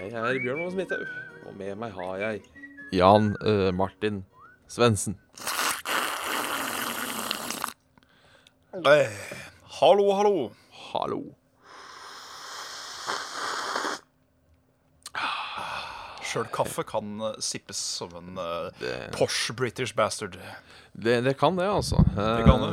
[0.00, 1.08] Jeg er Bjørn Magne Smithaug,
[1.44, 2.38] og med meg har jeg
[2.96, 4.22] Jan uh, Martin
[4.70, 5.18] Svendsen.
[8.80, 9.18] Eh,
[9.76, 10.32] hallo, hallo.
[10.86, 11.18] Hallo.
[16.30, 20.38] Sjøl kaffe kan eh, sippes som en uh, Det, posh British bastard.
[20.94, 22.00] det, det kan det, altså.
[22.16, 22.72] Det kan det.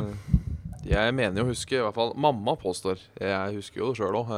[0.88, 4.16] Jeg mener jo å huske, i hvert fall mamma påstår, jeg husker jo det sjøl
[4.22, 4.32] òg,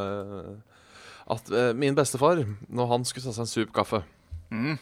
[1.30, 4.02] at eh, min bestefar, når han skulle ta seg en sup kaffe,
[4.50, 4.78] Mm.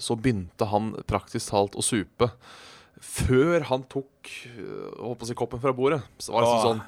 [0.00, 2.30] så begynte han praktisk talt å supe
[3.04, 5.98] før han tok øh, på å si, koppen fra bordet.
[6.16, 6.82] Så var det liksom sånn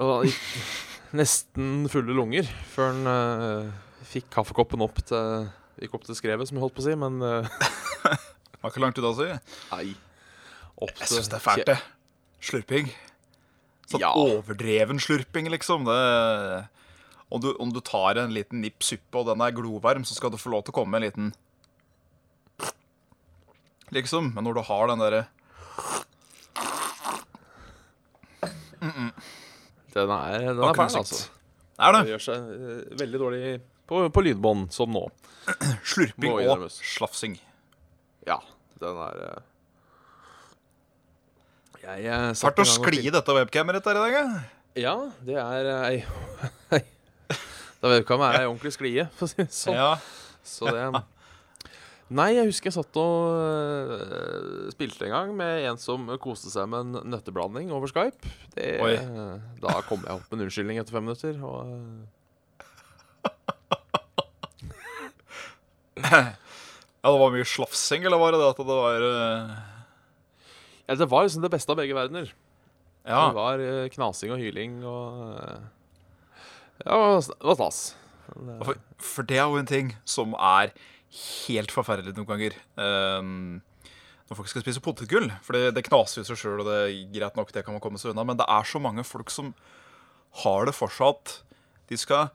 [0.00, 0.42] Og gikk
[1.18, 3.70] nesten fulle lunger før han øh,
[4.10, 5.48] fikk kaffekoppen opp til
[5.80, 7.46] Gikk opp til skrevet, som jeg holdt på å si, men øh,
[8.60, 9.30] Har ikke langt ut, si.
[9.72, 9.94] nei.
[10.80, 11.78] Opp Jeg syns det er fælt, det.
[12.44, 12.90] Slurping.
[13.90, 14.12] Sånn Ja.
[14.14, 15.84] overdreven slurping, liksom.
[15.84, 16.68] Det
[17.30, 20.30] om du, om du tar en liten nipp suppe, og den er glovarm, så skal
[20.30, 21.34] du få lov til å komme med en liten
[23.90, 24.32] Liksom.
[24.34, 25.24] Men når du har den derre
[28.80, 31.28] Den er, den er perfekt fæl, altså.
[31.80, 32.10] Er Det det?
[32.12, 33.42] gjør seg uh, veldig dårlig
[33.90, 35.02] på, på lydbånd, som nå.
[35.90, 37.38] Slurping og slafsing.
[38.28, 38.36] Ja,
[38.78, 39.40] den er øh,
[41.98, 44.26] Jeg øh, Hardt å skli i dette webcamet ditt her i dag, ja.
[44.78, 44.94] Ja,
[45.26, 45.96] det er ei
[46.76, 46.84] ei-
[47.80, 49.74] Da webcam er ei ordentlig sklie, for å si det sånn.
[49.78, 49.94] ja.
[50.46, 50.84] Så det
[52.10, 56.66] Nei, jeg husker jeg satt og uh, spilte en gang med en som koste seg
[56.66, 58.18] med en nøtteblanding over Skype.
[58.56, 58.96] Det, Oi.
[59.62, 61.38] Da kom jeg opp med en unnskyldning etter fem minutter.
[61.38, 62.02] Og, uh...
[67.00, 69.04] Ja, det var mye slafsing, eller var det det at det var
[70.90, 72.32] eh, ja, det var liksom det beste av begge verdener.
[73.06, 73.28] Ja.
[73.30, 75.60] Det var øh, knasing og hyling og øh,
[76.84, 77.96] Ja, det var- stas.
[78.64, 80.70] For, for det er jo en ting som er
[81.46, 82.54] helt forferdelig noen ganger.
[82.78, 83.62] Um,
[84.30, 85.26] når folk skal spise potetgull.
[85.42, 87.82] For det, det knaser jo seg sjøl, og det er greit nok, det kan man
[87.82, 88.22] komme seg unna.
[88.28, 89.50] Men det er så mange folk som
[90.44, 91.34] har det for seg at
[91.90, 92.28] de skal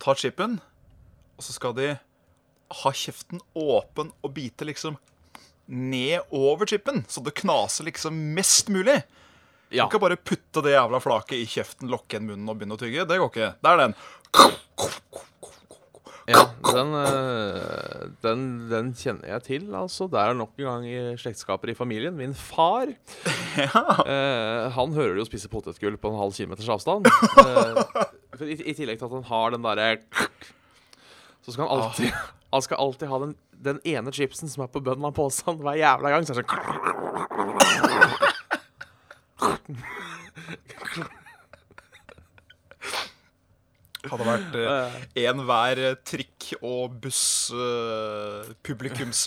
[0.00, 0.56] ta chipen,
[1.36, 1.90] og så skal de
[2.80, 4.96] ha kjeften åpen og bite liksom
[5.66, 9.00] ned over chipen, så det knaser liksom mest mulig.
[9.70, 12.76] Du kan ikke bare putte det jævla flaket i kjeften, lokke igjen munnen og begynne
[12.76, 13.06] å tygge.
[13.10, 13.52] Det går ikke.
[13.58, 13.96] Det er den.
[16.24, 16.40] Ja,
[16.72, 20.06] den, øh, den, den kjenner jeg til, altså.
[20.08, 22.16] Det er nok en gang i slektskaper i familien.
[22.16, 22.88] Min far
[23.60, 27.10] eh, Han hører jo spise potetgull på en halv kilometers avstand.
[27.44, 29.90] Eh, i, I tillegg til at han har den derre
[31.44, 32.16] Så skal han alltid
[32.54, 35.78] Han skal alltid ha den, den ene chipsen som er på bunnen av posen hver
[35.80, 36.26] jævla gang.
[36.28, 37.64] Så er det sånn
[44.04, 44.56] Hadde vært
[45.16, 47.22] enhver en hver eh, trikk og buss
[47.56, 48.50] eh,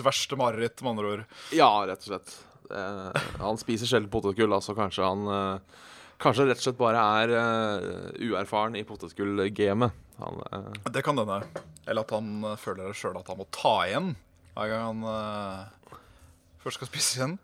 [0.06, 1.24] verste mareritt, med andre ord.
[1.56, 2.36] Ja, rett og slett.
[2.70, 5.84] Eh, han spiser sjelden potetgull, altså kanskje han eh,
[6.22, 9.98] Kanskje rett og slett bare er eh, uerfaren i potetgull-gamet.
[10.18, 11.42] Eh, Det kan hende.
[11.88, 14.14] Eller at han eh, føler sjøl at han må ta igjen
[14.58, 15.98] hver gang han uh,
[16.64, 17.36] først skal spise igjen.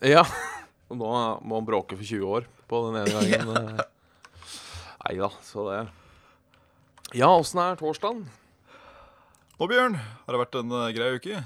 [0.00, 0.24] Ja.
[0.90, 1.10] Og nå
[1.44, 3.82] må han bråke for 20 år på den ene gangen.
[5.04, 5.82] Nei da, så det
[7.20, 8.24] Ja, åssen er torsdagen?
[9.54, 11.42] Nå, Bjørn, har det vært en uh, grei uke?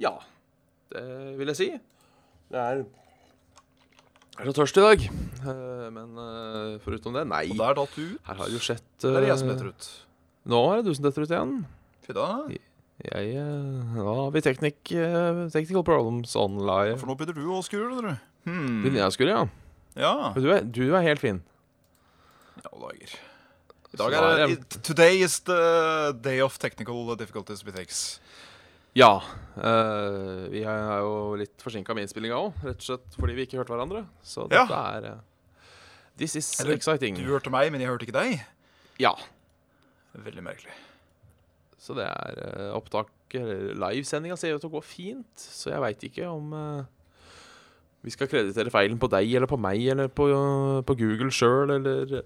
[0.00, 0.14] Ja,
[0.90, 1.04] det
[1.38, 1.68] vil jeg si.
[2.50, 5.04] Det er Jeg er så tørst i dag.
[5.44, 7.44] Uh, Men uh, foruten det, nei.
[7.52, 8.24] Og der datt du ut.
[8.24, 9.92] Her har det jo skjedd Det er jeg som eh, detter ut.
[10.50, 11.54] Nå er det du som detter ut igjen.
[12.08, 12.32] Fy da.
[13.00, 16.98] Jeg eh, har vi teknik, eh, technical problems online.
[17.00, 18.18] For nå begynner du å skru, eller?
[18.44, 18.82] Hmm.
[18.82, 19.44] Begynner jeg å skru, ja?
[19.96, 20.12] Ja.
[20.36, 21.40] Du er, du er helt fin.
[22.60, 23.14] Ja, dager.
[23.90, 28.20] I dag er det Today is the day of technical difficulties we takes.
[28.94, 29.16] Ja.
[29.56, 33.58] Uh, vi er jo litt forsinka med innspillinga òg, rett og slett fordi vi ikke
[33.62, 34.04] hørte hverandre.
[34.22, 34.66] Så Ja.
[34.66, 35.18] dette er uh,
[36.20, 37.16] This is Eller, exciting.
[37.16, 38.42] Du hørte meg, men jeg hørte ikke deg.
[39.00, 39.14] Ja.
[40.12, 40.74] Veldig merkelig.
[41.80, 46.02] Så det er uh, opptak Livesendinga ser ut til å gå fint, så jeg veit
[46.10, 46.82] ikke om uh,
[48.04, 50.26] vi skal kreditere feilen på deg eller på meg eller på,
[50.86, 52.22] på Google sjøl eller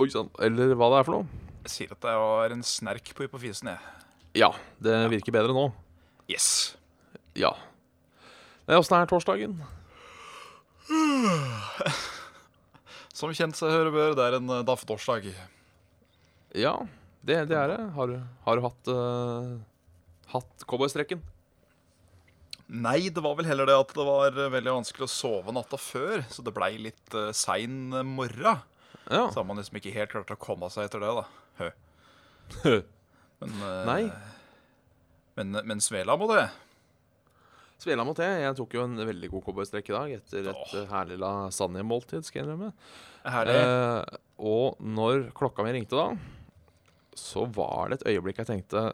[0.00, 0.30] Oi sann.
[0.42, 1.42] Eller hva det er for noe.
[1.62, 3.78] Jeg sier at det var en snerk på hypofisen, jeg.
[4.40, 4.48] Ja,
[4.82, 5.68] det virker bedre nå.
[6.30, 6.74] Yes.
[7.38, 7.52] Ja.
[8.66, 9.60] Nei, Åssen er torsdagen?
[13.18, 15.28] Som kjent seg hører bør, det er en uh, daffetorsdag.
[16.58, 16.74] Ja,
[17.22, 17.78] det, det er det.
[17.96, 18.14] Har,
[18.46, 19.52] har du hatt uh,
[20.32, 21.22] Hatt cowboystrekken?
[22.72, 26.22] Nei, det var vel heller det at det var veldig vanskelig å sove natta før,
[26.32, 28.62] så det blei litt uh, sein morra.
[29.10, 29.26] Ja.
[29.28, 31.26] Så har man liksom ikke helt klart å komme seg etter det, da.
[31.60, 31.70] Hø.
[33.42, 34.02] Men, uh, Nei.
[35.36, 36.46] Men, men Svela må det.
[37.82, 38.28] Svela mot det.
[38.44, 40.84] Jeg tok jo en veldig god cowboystrekk i dag etter et Åh.
[40.92, 42.70] herlig lasagnemåltid, skal jeg innrømme.
[43.26, 43.56] Herlig.
[43.58, 44.20] Uh,
[44.52, 46.12] og når klokka mi ringte da,
[47.18, 48.92] så var det et øyeblikk jeg tenkte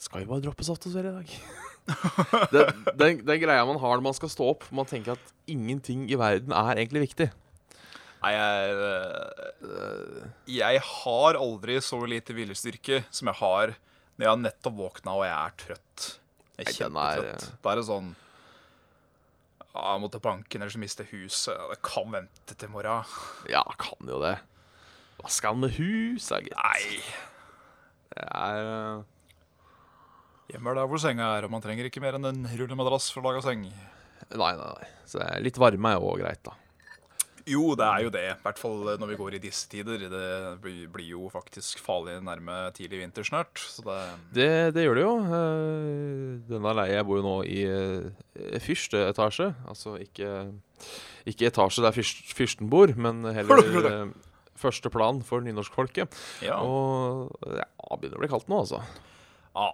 [0.00, 1.36] Skal vi bare droppe saftosvele i dag?
[2.54, 4.64] den, den, den greia man har når man skal stå opp.
[4.72, 7.28] Man tenker at ingenting i verden er egentlig viktig.
[8.24, 13.74] Nei, jeg uh, Jeg har aldri så lite viljestyrke som jeg har
[14.14, 16.04] når jeg har nettopp våkna og jeg er trøtt.
[16.54, 17.48] Jeg er er- kjempetrøtt.
[17.60, 18.12] Da er det sånn
[19.74, 21.58] ja, Jeg må til banken, ellers mister jeg huset.
[21.72, 23.16] Det kan vente til i morgen.
[23.50, 24.36] Ja, kan jo det.
[25.20, 26.56] Hva skal han med hus, da, gitt?
[26.58, 27.02] Nei.
[28.14, 29.04] Det er eh,
[30.52, 33.22] Hjemme er der hvor senga er, og man trenger ikke mer enn en rullemadrass for
[33.24, 33.64] å lage seng.
[33.64, 34.90] Nei, nei, nei.
[35.08, 36.52] Så det litt varme er jo òg greit, da.
[37.44, 38.22] Jo, det er jo det.
[38.32, 40.06] I hvert fall når vi går i disse tider.
[40.08, 40.28] Det
[40.64, 43.60] blir blir jo faktisk farlig nærme tidlig vinter snart.
[43.60, 43.98] Så det
[44.36, 45.14] Det, det gjør det jo.
[45.40, 49.50] Eh, Denne leia jeg bor jo nå i eh, første etasje.
[49.68, 50.30] Altså ikke,
[51.28, 54.14] ikke etasje der fyrst, fyrsten bor, men heller eh,
[54.60, 56.14] første plan for nynorskfolket.
[56.44, 56.60] Ja.
[56.62, 57.66] Og ja,
[57.98, 58.82] begynner å bli kaldt nå, altså.
[59.54, 59.70] ja.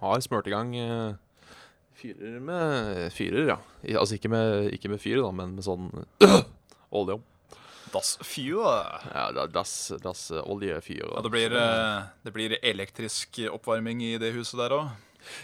[0.00, 1.12] Har smurt i gang uh,
[2.00, 3.58] fyrer med Fyrer, ja.
[3.84, 5.90] I, altså ikke med, ikke med fyr, da, men med sånn
[6.96, 7.18] olje.
[7.92, 8.62] Das Fyr.
[9.10, 11.02] Ja, da- das dass oljefyr.
[11.04, 14.92] Ja, det blir, eh, det blir elektrisk oppvarming i det huset der òg.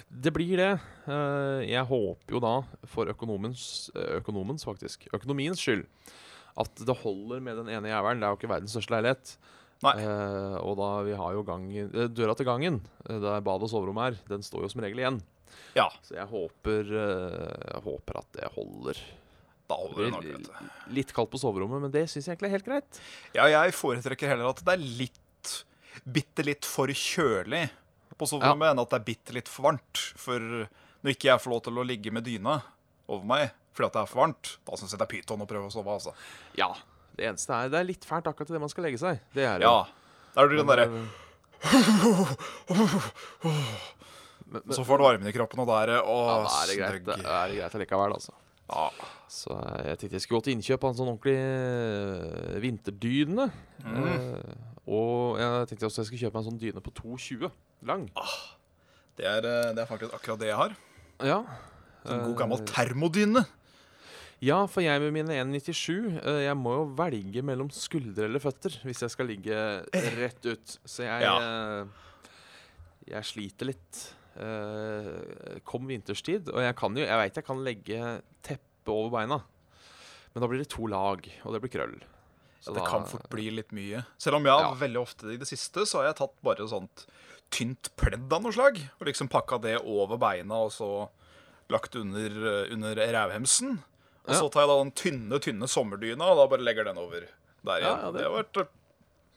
[0.08, 0.70] Det blir det.
[1.10, 2.54] Eh, Jeg håper jo da,
[2.88, 5.84] for økonomens, eh, økonomens faktisk, økonomiens skyld,
[6.56, 8.20] at det holder med den ene jævelen.
[8.22, 9.36] Det er jo ikke verdens største leilighet.
[9.84, 13.68] Eh, og da vi har jo gangen, eh, døra til gangen, eh, der bad og
[13.68, 15.20] soverom er, den står jo som regel igjen.
[15.76, 18.96] Ja, Så jeg håper, jeg håper at det holder.
[19.68, 20.24] da holder det nok.
[20.24, 20.70] Vet du.
[20.94, 23.00] Litt kaldt på soverommet, men det syns jeg egentlig er helt greit.
[23.34, 25.22] Ja, jeg foretrekker heller at det er litt
[26.04, 27.70] Bitte litt for kjølig
[28.20, 30.00] på soverommet enn at det er bitte litt for varmt.
[30.20, 32.58] For når ikke jeg får lov til å ligge med dyna
[33.08, 35.48] over meg fordi at det er for varmt, da syns jeg det er pyton å
[35.50, 36.14] prøve å sove, altså.
[36.58, 36.70] Ja.
[37.16, 39.20] Det eneste er Det er litt fælt akkurat idet man skal legge seg.
[39.36, 39.68] Det er det.
[39.68, 39.86] Ja.
[40.36, 40.88] Der blir den derre
[44.76, 46.76] Så får du varmen i kroppen, og da er det Å, Ja, da er det
[46.80, 48.34] greit, det er greit allikevel, altså.
[48.66, 48.88] Ja.
[49.30, 53.46] Så eh, jeg tenkte jeg skulle gå til innkjøp av en sånn ordentlig eh, vinterdyne.
[53.84, 54.06] Mm.
[54.10, 54.56] Eh,
[54.86, 57.50] og jeg tenkte også jeg skulle kjøpe meg en sånn dyne på 2,20
[57.90, 58.04] lang.
[59.18, 60.76] Det er, eh, det er faktisk akkurat det jeg har.
[61.26, 61.38] Ja.
[62.06, 63.42] En god Eh, gammel termodyne.
[64.44, 68.74] Ja, for jeg med mine 1,97 eh, Jeg må jo velge mellom skuldre eller føtter
[68.84, 69.56] hvis jeg skal ligge
[70.18, 70.74] rett ut.
[70.84, 71.36] Så jeg ja.
[73.06, 74.02] Jeg sliter litt.
[74.36, 78.00] Eh, kom vinterstid, og jeg kan jo Jeg veit jeg kan legge
[78.44, 79.38] teppe over beina,
[80.34, 81.96] men da blir det to lag, og det blir krøll.
[82.60, 84.02] Så det kan fort bli litt mye.
[84.18, 84.74] Selv om jeg Ja.
[84.74, 87.06] veldig ofte i det siste så har jeg tatt bare sånt
[87.50, 88.78] tynt pledd av noe slag.
[89.00, 91.08] Og liksom pakka det over beina og så
[91.70, 93.78] lagt under, eh, under rævhemsen.
[94.26, 97.20] Og så tar jeg da den tynne, tynne sommerdyna og da bare legger den over
[97.26, 97.86] der igjen.
[97.86, 98.24] ja, det- det...
[98.26, 98.70] har vært eh,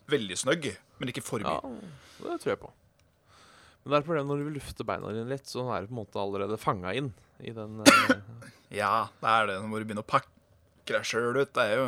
[0.10, 0.70] veldig snøgg,
[1.00, 1.60] men ikke for mye.
[1.60, 2.72] Ja, det tror jeg på.
[3.84, 5.88] Men det er et problem når du vil lufte beina dine litt, så er du
[5.92, 8.16] på en måte allerede fanga inn i den eh,
[8.82, 9.60] Ja, det er det.
[9.62, 10.28] Nå må du begynne å pakke
[10.90, 11.54] deg sjøl ut.
[11.54, 11.86] Det er, jo,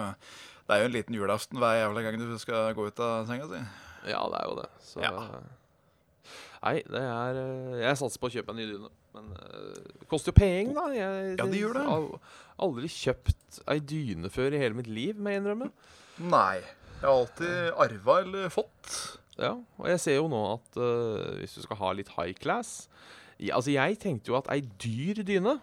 [0.70, 3.50] det er jo en liten julaften hver jævla gang du skal gå ut av senga
[3.50, 3.60] si.
[4.10, 4.70] Ja, det er jo det.
[4.86, 5.12] Så Ja.
[6.62, 8.90] Nei, det er eh, Jeg satser på å kjøpe en ny dyne.
[9.16, 10.86] Men eh, det koster jo penger, da.
[10.96, 11.86] Jeg, Ja, det gjør det.
[11.88, 12.06] har
[12.68, 15.72] aldri kjøpt ei dyne før i hele mitt liv, må jeg innrømme.
[16.22, 16.62] Nei.
[17.02, 18.94] Jeg har alltid arva eller fått.
[19.42, 22.90] Ja, og jeg ser jo nå at uh, hvis du skal ha litt high class
[23.40, 25.56] ja, Altså, jeg tenkte jo at ei dyr dyne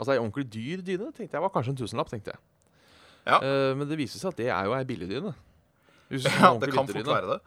[0.00, 2.40] Altså ei ordentlig dyr dyne tenkte jeg var kanskje en tusenlapp, tenkte jeg.
[3.28, 3.36] Ja.
[3.44, 5.34] Uh, men det viser seg at det er jo ei billig dyne.
[6.08, 7.38] Hvis du skal ha Ja, det kan fort være det.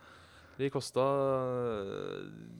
[0.57, 1.03] De kosta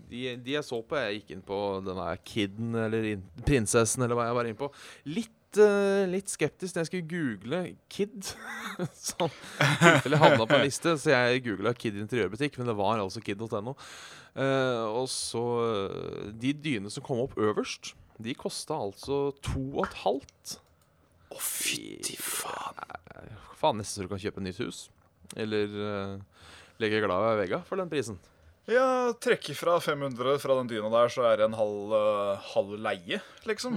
[0.09, 4.17] de, de jeg så på Jeg gikk inn på denne Kidden eller in, Prinsessen eller
[4.17, 4.69] hva jeg var inne på.
[5.09, 7.62] Litt, uh, litt skeptisk når jeg skulle google
[7.93, 8.33] Kid.
[9.12, 9.33] sånn
[10.03, 13.75] Eller havna på en liste, så jeg googla Kid interiørbutikk, men det var altså kid.no.
[14.33, 19.83] Uh, og så eh, De dynene som kom opp øverst, de kosta altså to og
[19.85, 20.55] et halvt.
[21.33, 22.81] Å, fytti faen.
[23.57, 24.88] Faen, nesten så du kan kjøpe nytt hus.
[25.39, 26.50] Eller eh,
[26.82, 28.20] legge glad i Vega for den prisen.
[28.70, 32.77] Ja, trekke fra 500 fra den dyna der, så er det en halv, eh, halv
[32.80, 33.75] leie, liksom.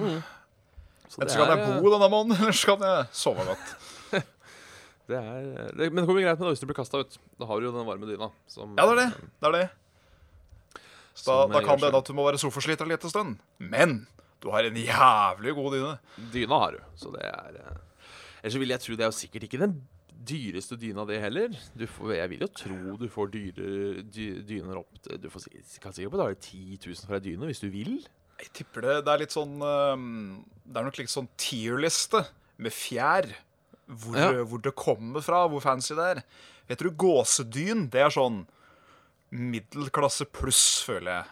[1.10, 3.72] Så Enten kan jeg bo denne måneden, eller så kan jeg sove godt.
[5.10, 7.18] det er, det, Men det kommer greit med det hvis du blir kasta ut.
[7.40, 8.30] Da har du jo den varme dyna.
[8.50, 9.32] Som, Ja, det er det.
[9.42, 9.66] Det er det.
[11.16, 13.42] Så da, da kan det hende at du må være sofasliter en liten stund.
[13.58, 13.98] Men
[14.44, 15.92] du har en jævlig god dyne.
[16.34, 17.82] Dyna har du, så det er eh,
[18.44, 19.80] Ellers vil jeg tro det er jo sikkert ikke den
[20.24, 21.52] dyreste dyna, det heller.
[21.76, 25.44] Du får, jeg vil jo tro du får dyre, dy, dyner opp Du får,
[25.82, 27.98] kan sikkert betale 10 000 for ei dyne hvis du vil.
[28.40, 32.24] Jeg tipper det Det er litt sånn Det er nok litt sånn tierliste
[32.58, 33.28] med fjær.
[33.86, 34.42] Hvor, Ja.
[34.42, 36.22] hvor det kommer fra, hvor fancy det er.
[36.68, 38.46] Jeg tror gåsedyn, det er sånn
[39.30, 41.26] middelklasse pluss, føler jeg.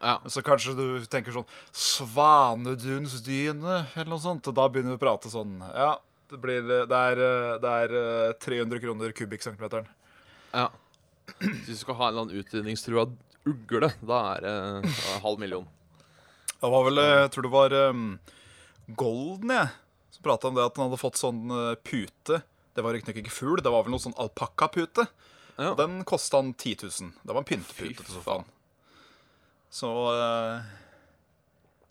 [0.00, 0.14] Ja.
[0.32, 4.48] Så kanskje du tenker sånn Svanedunsdyne, eller noe sånt.
[4.48, 5.92] Og da begynner vi å prate sånn Ja,
[6.30, 9.90] det blir Det er, eh, det er eh, 300 kroner kubikkcentimeteren.
[10.54, 10.70] ja.
[11.40, 13.04] Hvis du skal ha en eller annen utrydningstrua
[13.46, 14.54] ugle, da er det
[14.90, 15.68] eh, halv million.
[16.60, 18.06] Det var vel eh, Jeg tror det var um,
[18.98, 19.68] Golden, jeg,
[20.10, 22.40] som prata om det at han hadde fått sånn eh, pute.
[22.74, 25.06] Det var riktignok ikke fugl, det var vel noe sånn alpakkapute.
[25.60, 25.74] Ja.
[25.78, 27.14] Den kosta han 10 000.
[27.22, 28.46] Det var en pyntepute til sofaen.
[29.70, 30.66] Så uh,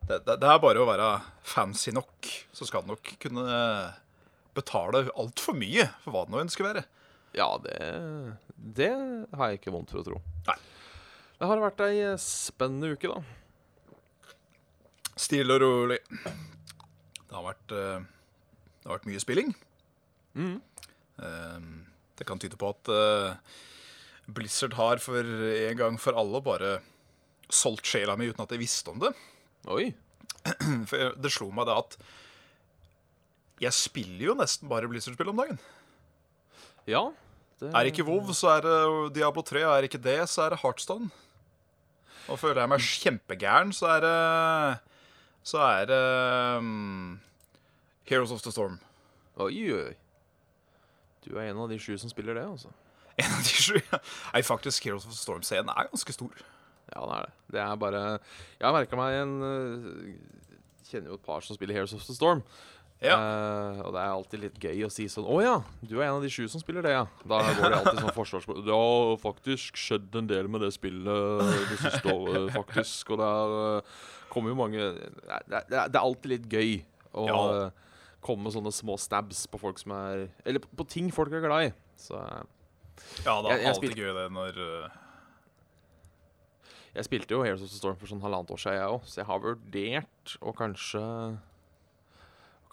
[0.09, 1.09] det, det, det er bare å være
[1.47, 3.99] fancy nok, så skal det nok kunne eh,
[4.59, 6.83] betale altfor mye for hva det nå ønsker å være.
[7.37, 7.75] Ja, det,
[8.79, 8.91] det
[9.37, 10.21] har jeg ikke vondt for å tro.
[10.49, 10.57] Nei.
[11.39, 13.21] Det har vært ei eh, spennende uke, da.
[15.19, 15.99] Stille og rolig.
[16.19, 18.03] Det har vært, eh,
[18.79, 19.53] det har vært mye spilling.
[20.35, 20.61] Mhm.
[21.19, 21.59] Eh,
[22.19, 23.35] Det kan tyde på at eh,
[24.27, 26.81] Blizzard har for en gang for alle bare
[27.49, 29.13] solgt sjela mi uten at jeg visste om det.
[29.71, 29.93] Oi.
[30.89, 31.95] For det slo meg da at
[33.61, 35.59] jeg spiller jo nesten bare Blizzard-spill om dagen.
[36.87, 37.09] Ja.
[37.59, 39.61] Det, Er ikke WoW, så er det Diablo 3.
[39.67, 41.09] Er ikke det, så er det Heartstone.
[42.29, 44.77] Og føler jeg meg kjempegæren, så er det
[45.43, 47.19] Så er det um,
[48.05, 48.79] Heroes of the Storm.
[49.35, 49.93] Oi, oi.
[51.25, 52.71] Du er en av de sju som spiller det, altså.
[53.19, 53.75] En av de sju.
[54.33, 56.43] Nei, faktisk, Heroes of the Storm-scenen er ganske stor.
[56.93, 57.33] Ja, det er det.
[57.51, 58.01] Det er bare
[58.59, 60.13] Jeg har merka meg en øh,
[60.89, 62.41] Kjenner jo et par som spiller Heroes of the Storm.
[62.99, 63.15] Ja.
[63.15, 65.53] Uh, og det er alltid litt gøy å si sånn Å ja,
[65.87, 67.05] du er en av de sju som spiller det, ja.
[67.23, 68.59] Da går det alltid sånn forsvarsspørsmål.
[68.67, 73.13] Det har faktisk skjedd en del med det spillet det siste året, faktisk.
[73.15, 74.03] Og det er, øh,
[74.35, 76.75] kommer jo mange Det er, det er, alltid litt gøy
[77.15, 77.39] å Ja.
[77.39, 81.31] øh, komme med sånne små stabs på folk som er Eller på, på ting folk
[81.31, 81.73] er glad i.
[81.95, 82.43] Så eh,
[83.23, 84.65] Ja, det er jeg alltid gøy det når
[86.97, 89.21] Jeg spilte jo Heroes of the Storm for sånn halvannet år siden, jeg òg, så
[89.21, 91.03] jeg har vurdert å kanskje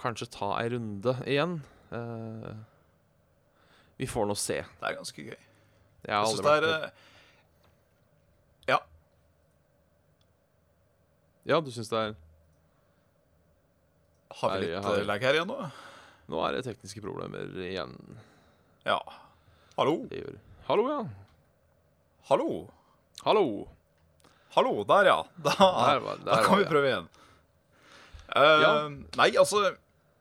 [0.00, 1.59] Kanskje ta ei runde igjen.
[1.93, 2.53] Uh,
[3.97, 4.59] vi får nå se.
[4.81, 5.37] Det er ganske gøy.
[6.07, 6.88] Jeg Jeg syns det er uh,
[8.69, 8.79] Ja.
[11.47, 12.15] Ja, du syns det er
[14.41, 15.59] Har vi litt uh, lag her igjen nå?
[16.26, 17.95] Nå er det tekniske problemer igjen.
[18.87, 18.99] Ja.
[19.79, 20.00] Hallo?
[20.67, 21.00] Hallo, ja.
[22.29, 22.49] Hallo?
[23.23, 23.45] Hallo.
[24.57, 25.19] Hallo, der, ja.
[25.47, 27.09] Da, Der var- der da kan vi prøve igjen.
[28.37, 28.73] Uh, Ja.
[29.23, 29.62] Nei, altså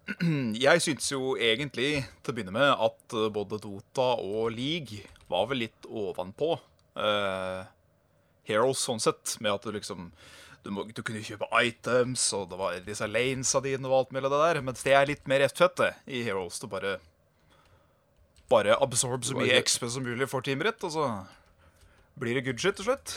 [0.65, 5.47] Jeg syns jo egentlig til å begynne med at eh, både Dota og League var
[5.50, 7.65] vel litt ovenpå uh,
[8.45, 10.12] Heroes sånn sett, med at du liksom
[10.65, 14.29] du, må, du kunne kjøpe items, og det var disse lanesa dine og alt mulig
[14.29, 14.59] det der.
[14.65, 16.62] Mens det er litt mer ettfette i Heroes.
[16.62, 17.00] Du bare
[18.45, 21.05] Bare absorb så mye XP som mulig for teamet ditt, og så
[22.21, 23.15] blir det good shit til slutt.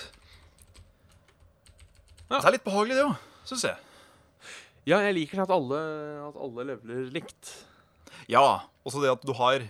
[2.30, 2.38] Ja.
[2.38, 3.87] Det er litt behagelig, det òg, syns jeg.
[4.86, 5.80] Ja, jeg liker at alle,
[6.28, 7.52] at alle leveler likt.
[8.30, 9.64] Ja, også det at du har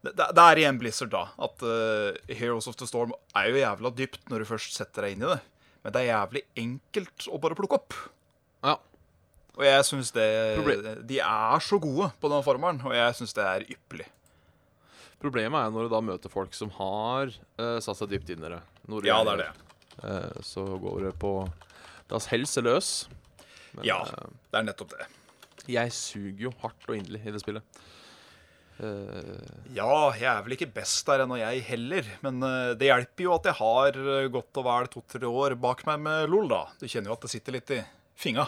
[0.00, 1.26] Det, det er igjen Blizzard, da.
[1.36, 5.16] At uh, Heroes of the Storm er jo jævla dypt når du først setter deg
[5.16, 5.40] inn i det.
[5.84, 7.96] Men det er jævlig enkelt å bare plukke opp.
[8.64, 8.78] Ja.
[9.58, 10.24] Og jeg syns det
[11.08, 14.08] De er så gode på den formelen, og jeg syns det er ypperlig.
[15.20, 17.28] Problemet er når du da møter folk som har
[17.60, 18.60] uh, satt seg dypt inn i det.
[19.04, 19.50] Ja, det er det.
[20.00, 21.34] Uh, så går det på
[22.08, 22.88] Das helse løs.
[23.76, 24.00] Men Ja.
[24.02, 25.06] eh, Det er nettopp det.
[25.70, 27.62] jeg suger jo hardt og inderlig i det spillet.
[28.80, 29.36] Uh,
[29.76, 32.06] Ja, jeg er vel ikke best der ennå, jeg heller.
[32.24, 35.84] Men uh, det hjelper jo at jeg har eh, godt og vel to-tre år bak
[35.86, 36.62] meg med LOL, da.
[36.80, 37.82] Du kjenner jo at det sitter litt i
[38.16, 38.46] finga.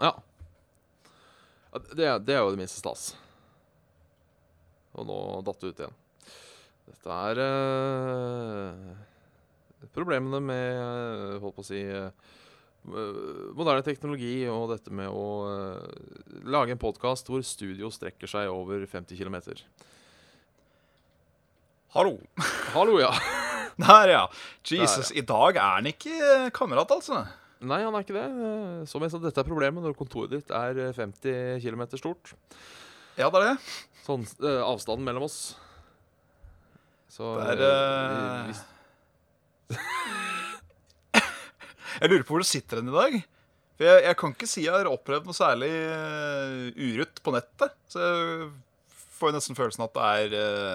[0.00, 0.12] ja.
[1.72, 3.08] Det, det er jo det minste stas.
[4.98, 5.96] Og nå datt det ut igjen.
[6.88, 7.40] Dette er
[9.94, 13.18] problemene med eh, Holdt på å si eh, eh,
[13.58, 15.24] moderne teknologi og dette med å
[16.48, 19.38] lage en podkast hvor studio strekker seg over 50 km.
[21.94, 22.16] Hallo.
[22.74, 23.12] Hallo, ja.
[23.78, 24.24] Der, ja.
[24.66, 27.22] Jesus, i dag er han ikke kamerat, altså.
[27.62, 28.26] Nei, han er ikke det.
[28.90, 32.34] Som jeg sa, dette er problemet når kontoret ditt er eh, 50 km stort.
[33.18, 33.54] Ja, det er det.
[34.06, 34.22] Sånn
[34.62, 35.38] avstanden mellom oss.
[37.12, 38.66] Så Det er, eh, vi hvis-
[41.98, 43.14] Jeg lurer på hvor du sitter hen i dag.
[43.78, 47.74] For jeg, jeg kan ikke si jeg har opplevd noe særlig uh, urutt på nettet.
[47.90, 48.48] Så jeg
[49.18, 50.74] får nesten følelsen at det er eh,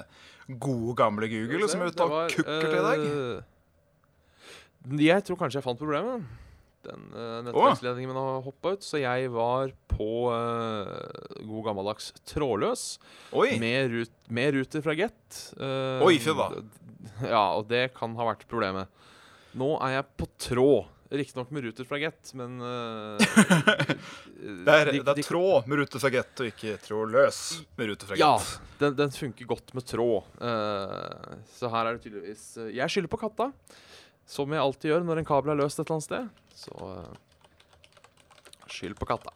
[0.59, 2.99] gode, gamle Google som er ute og kukker til i dag.
[3.07, 6.19] eh, jeg tror kanskje jeg fant problemet.
[6.83, 10.83] Den uh, nettverksledningen min har hoppa ut, så jeg var på uh,
[11.47, 12.99] god gammeldags trådløs
[13.31, 13.55] Oi!
[13.61, 15.23] med, rut, med ruter fra Get.
[15.55, 16.49] Uh, Oi, fy da.
[17.23, 18.87] Ja, og det kan ha vært problemet.
[19.59, 20.89] Nå er jeg på tråd.
[21.13, 23.21] Riktignok med ruter fra Get, men uh,
[24.65, 27.41] Det er, de- det er tråd med ruter fra Get, og ikke trådløs
[27.77, 28.31] med ruter fra Ja,
[28.79, 30.25] den, den funker godt med tråd.
[30.41, 33.51] Uh, så her er det tydeligvis uh, Jeg skylder på katta,
[34.25, 36.25] som jeg alltid gjør når en kabel er løst et eller annet sted.
[36.63, 36.73] Så
[38.73, 39.29] skyld på katta.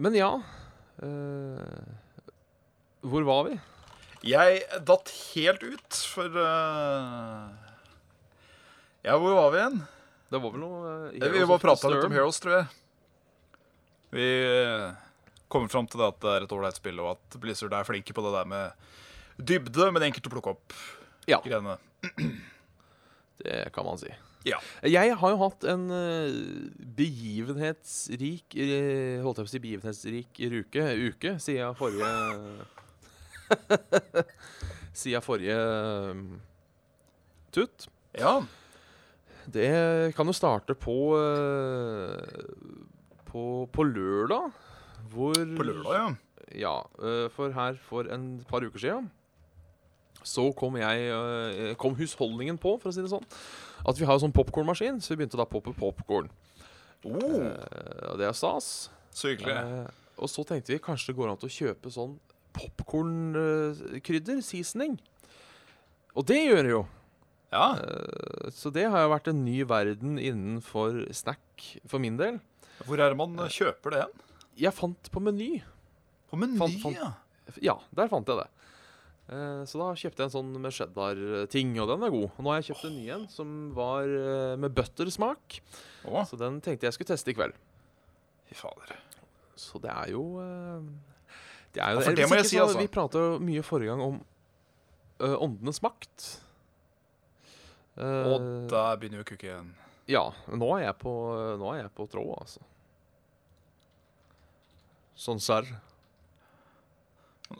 [0.00, 0.28] Men ja
[3.02, 3.58] Hvor var vi?
[4.26, 7.46] Jeg datt helt ut, for uh...
[9.06, 9.80] Ja, hvor var vi igjen?
[10.28, 12.66] Det var vel noe uh, Vi bare prata litt om Heroes, tror jeg.
[14.10, 14.28] Vi
[15.52, 18.16] kommer fram til det at det er et ålreit spill, og at Blizzard er flinke
[18.16, 18.88] på det der med
[19.38, 20.74] dybde, men enkelt å plukke opp
[21.28, 21.76] Ja, greiene.
[23.44, 24.10] det kan man si.
[24.48, 24.58] Ja.
[24.86, 25.88] Jeg har jo hatt en
[26.96, 32.12] begivenhetsrik Holdt jeg på å si begivenhetsrik ruke, uke siden forrige
[34.98, 35.58] Siden forrige
[37.52, 37.68] tut.
[37.68, 37.88] tutt.
[38.18, 38.38] ja.
[39.48, 42.18] Det kan jo starte på eh,
[43.28, 44.50] på, på lørdag.
[45.08, 46.08] Hvor På lørdag, ja.
[46.58, 49.10] Ja, eh, for her for en par uker siden
[50.28, 53.24] så kom jeg eh, kom husholdningen på, for å si det sånn.
[53.88, 56.28] At vi har jo sånn popkornmaskin, så vi begynte da å poppe popkorn.
[57.06, 57.46] Oh,
[58.18, 58.90] det er stas.
[59.14, 59.86] så hyggelig.
[60.18, 62.16] Og så tenkte vi kanskje det går an til å kjøpe sånn
[62.56, 64.98] popkornkrydder, seasoning.
[66.18, 66.82] Og det gjør det jo.
[67.52, 67.66] Ja.
[67.80, 72.40] Eh, så det har jo vært en ny verden innenfor snack for min del.
[72.84, 74.14] Hvor er det man eh, kjøper det hen?
[74.58, 75.60] Jeg fant på Meny.
[76.28, 77.12] På Meny, Fant- fant- ja.
[77.64, 78.48] Ja, der fant jeg det.
[79.32, 82.28] Eh, Så da kjøpte jeg en sånn med cheddar-ting, og den er god.
[82.34, 84.04] Og nå har jeg kjøpt en ny en som var
[84.60, 85.60] med buttersmak.
[86.04, 86.24] Oh.
[86.28, 87.56] Så den tenkte jeg skulle teste i kveld.
[88.48, 88.96] fy fader.
[89.58, 90.22] Så det er jo
[91.78, 92.80] Det er jo Ja, for det må jeg si, altså.
[92.82, 94.16] Vi prata mye forrige gang om
[95.22, 96.24] uh, åndenes makt.
[97.94, 99.68] Uh, Og der begynner jo å kukke igjen.
[100.10, 100.24] Ja.
[100.50, 101.12] Nå er jeg på,
[101.60, 102.64] nå er jeg på tråd, altså.
[105.18, 105.70] Sånn serr.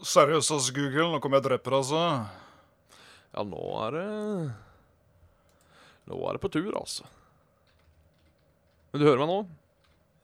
[0.03, 1.13] Seriøst, ass, Google.
[1.15, 2.03] Nå kommer jeg og dreper deg, altså.
[3.37, 4.09] Ja, nå er det
[6.09, 7.07] Nå er det på tur, altså.
[8.91, 9.41] Vil du høre meg nå?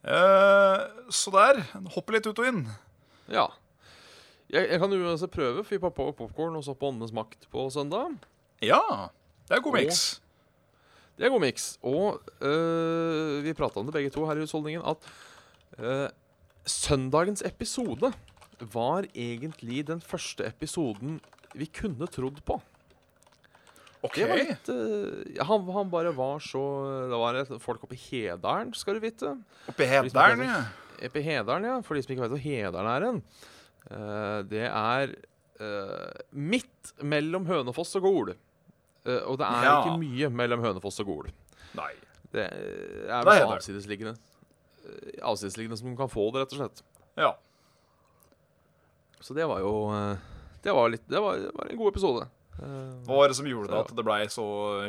[0.04, 0.80] Eh,
[1.12, 1.60] så der.
[1.94, 2.64] Hopper litt ut og inn.
[3.32, 3.46] Ja.
[4.54, 7.66] Jeg, jeg kan jo prøve, Fy pappa og popkorn og så på Åndenes makt på
[7.74, 8.12] søndag.
[8.62, 9.10] Ja.
[9.48, 10.02] Det er god miks.
[11.18, 11.64] Det er god miks.
[11.82, 15.08] Og øh, vi prata om det begge to her i husholdningen, at
[15.78, 16.08] øh,
[16.66, 18.12] søndagens episode
[18.74, 21.18] var egentlig den første episoden
[21.54, 22.60] vi kunne trodd på.
[24.04, 24.20] OK.
[24.20, 26.62] Det var litt øh, han, han bare var så
[27.10, 29.34] Det var folk oppe i Hedalen, skal du vite.
[29.66, 30.62] Oppe i Hedalen, ja.
[31.02, 31.80] Oppe i Hedalen, ja.
[31.82, 33.20] For de som ikke vet hvor Hedalen er hen.
[33.90, 35.14] Eh, det er
[35.60, 38.30] eh, midt mellom Hønefoss og Gol.
[39.04, 39.74] Eh, og det er Ja.
[39.84, 41.28] ikke mye mellom Hønefoss og Gol.
[41.76, 41.92] Nei.
[42.34, 44.16] Det er vel avsidesliggende.
[44.84, 46.82] Eh, Avsidesliggende som man kan få det, rett og slett.
[47.16, 47.34] Ja.
[49.20, 50.16] Så det var jo eh,
[50.64, 52.26] Det var, litt, det var, det var en god episode.
[52.58, 54.44] Eh, Hva var det som gjorde det at det blei så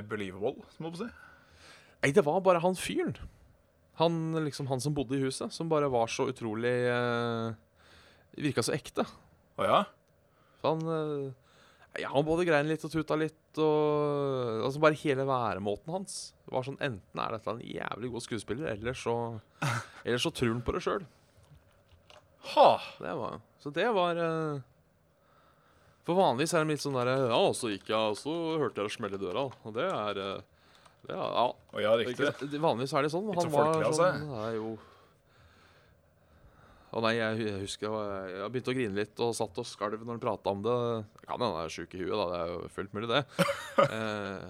[0.07, 0.63] believable?
[0.79, 1.07] må man si?
[2.03, 3.15] Nei, det var bare han fyren.
[3.99, 7.53] Han, liksom, han som bodde i huset, som bare var så utrolig uh,
[8.35, 9.05] Virka så ekte.
[9.55, 9.81] Å ja?
[10.61, 11.33] Så han eh,
[12.01, 13.37] ja, Han både grein litt og tuta litt.
[13.61, 18.25] Og altså Bare hele væremåten hans Det var sånn enten er dette en jævlig god
[18.25, 19.13] skuespiller, eller så
[20.05, 21.05] Eller så tror han på det sjøl.
[22.55, 22.71] Ha.
[22.99, 24.65] Det var Så det var eh,
[26.05, 28.91] For vanligvis er de litt sånn derre Ja, så gikk jeg, og så hørte jeg
[28.91, 29.47] det smelle i døra.
[29.63, 30.43] Og det er eh,
[31.05, 31.47] det er, Ja.
[31.71, 32.59] Og ja, riktig.
[32.59, 33.31] Vanligvis er det sånn.
[33.37, 34.75] Han var sånn Det er jo
[36.95, 39.99] Å nei, jeg, jeg husker jeg, jeg begynte å grine litt og satt og skalv
[39.99, 40.75] når han prata om det.
[41.19, 42.27] Jeg kan hende jeg er sjuk i huet, da.
[42.31, 43.49] Det er jo fullt mulig, det.
[43.89, 44.45] eh,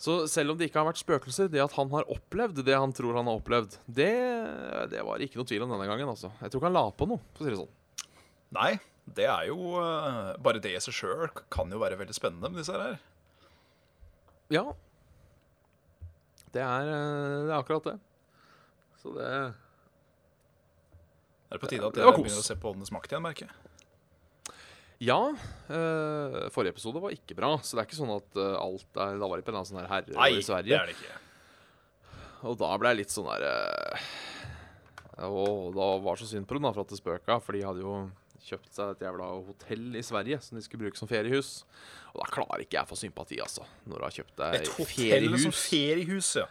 [0.00, 2.94] så selv om det ikke har vært spøkelser, det at han har opplevd det han
[2.96, 4.08] tror han har opplevd, det,
[4.94, 6.08] det var ikke noe tvil om denne gangen.
[6.08, 6.32] altså.
[6.40, 8.08] Jeg tror ikke han la på noe, for å si det sånn.
[8.56, 8.70] Nei,
[9.10, 12.62] Det er jo eh, Bare det i seg sjøl kan jo være veldig spennende med
[12.62, 12.96] disse her.
[14.50, 14.64] Ja.
[16.56, 17.98] Det er, eh, det er akkurat det.
[19.04, 19.28] Så det
[21.50, 23.48] Det er på tide at Det jeg begynner å se på Åndenes makt igjen, merker
[23.48, 24.56] jeg.
[25.00, 25.16] Ja.
[25.72, 29.16] eh, forrige episode var ikke bra, så det er ikke sånn at eh, alt er
[29.18, 31.16] Da var det på en sånn her herre Nei, i det er det ikke.
[32.50, 34.04] Og da ble jeg litt sånn der eh,
[35.26, 37.40] Og da var det så synd på dem, da, for at det spøka.
[37.42, 37.96] For de hadde jo
[38.44, 41.64] kjøpt seg et jævla hotell i Sverige som de skulle bruke som feriehus.
[42.14, 43.66] Og da klarer ikke jeg å få sympati, altså.
[43.88, 45.44] Når du har kjøpt deg Et hotell feriehus.
[45.48, 46.46] som feriehus, ja.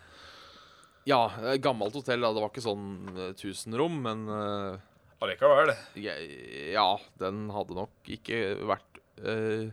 [1.08, 1.32] Ja,
[1.64, 2.22] gammelt hotell.
[2.22, 2.86] da Det var ikke sånn
[3.16, 4.80] tusenrom, 1000 rom, men eh,
[5.22, 5.74] Allikevel.
[6.00, 6.14] Ja,
[6.72, 6.88] ja,
[7.20, 9.72] den hadde nok ikke vært eh,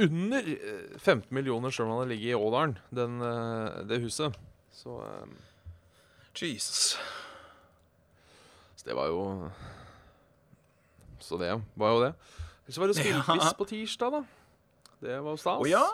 [0.00, 4.36] under eh, 15 millioner selv om den ligget i Ådalen, den, eh, det huset.
[4.72, 5.26] Så, eh,
[6.34, 6.96] Jesus.
[8.76, 9.50] så det var jo
[11.20, 12.14] Så det var jo det.
[12.68, 13.52] Så var det Ja.
[13.56, 14.24] på tirsdag, da.
[15.00, 15.60] Det var stas.
[15.60, 15.84] Å ja!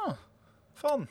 [0.79, 1.09] Faen.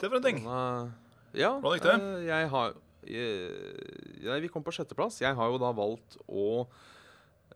[0.00, 0.42] Det var en ting.
[0.44, 1.56] Den, eh, ja.
[1.60, 1.96] Hvordan gikk det?
[1.96, 2.76] eh, jeg har
[3.08, 5.20] jeg, Nei, vi kom på sjetteplass.
[5.22, 6.68] Jeg har jo da valgt å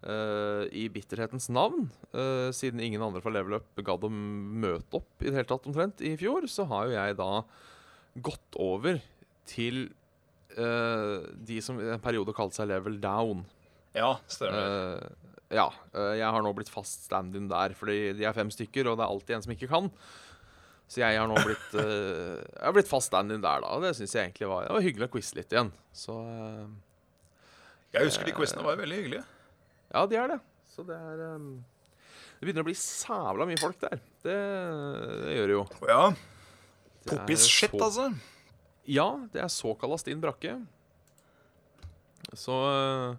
[0.02, 5.22] Uh, i bitterhetens navn, uh, siden ingen andre fra Level Up gadd å møte opp
[5.22, 7.28] i det hele tatt omtrent i fjor, så har jo jeg da
[8.26, 8.98] gått over
[9.46, 9.84] til
[10.58, 13.44] uh, de som i en periode kalte seg Level Down.
[13.96, 14.58] Ja, stemmer.
[14.58, 15.66] Eh, ja.
[15.92, 19.04] eh, jeg har nå blitt fast stand-in der, fordi de er fem stykker, og det
[19.04, 19.90] er alltid en som ikke kan.
[20.92, 23.70] Så jeg har nå blitt uh, Jeg har blitt fast stand-in der, da.
[23.78, 25.70] Og det syns jeg egentlig var, det var hyggelig å quize litt igjen.
[25.96, 26.66] Så uh,
[27.96, 29.24] Jeg husker de quizene var veldig hyggelige.
[29.94, 30.40] ja, de er det.
[30.72, 31.48] Så det er um,
[32.40, 33.98] Det begynner å bli sævla mye folk der.
[34.24, 34.36] Det,
[35.24, 35.64] det gjør det jo.
[35.88, 36.04] Ja.
[36.12, 38.06] Det Poppis shit, så- altså.
[38.92, 40.56] Ja, det er såkalla stinn brakke.
[42.34, 43.16] Så øh,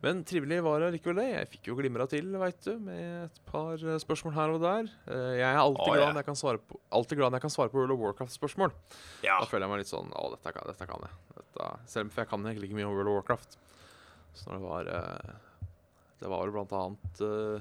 [0.00, 1.26] Men trivelig var det likevel det.
[1.28, 4.86] Jeg fikk jo glimra til, veit du, med et par øh, spørsmål her og der.
[5.12, 6.12] Eh, Jeg er alltid, Å, glad, ja.
[6.14, 8.72] når jeg kan svare på, alltid glad når jeg kan svare på World of Warcraft-spørsmål.
[9.26, 9.36] Ja.
[9.42, 11.18] Da føler jeg meg litt sånn Å, dette kan, dette kan jeg.
[11.36, 13.58] Dette, selv om jeg kan egentlig ikke mye om World of Warcraft.
[14.38, 15.36] Så når det var øh,
[16.22, 17.60] Det var vel blant annet uh,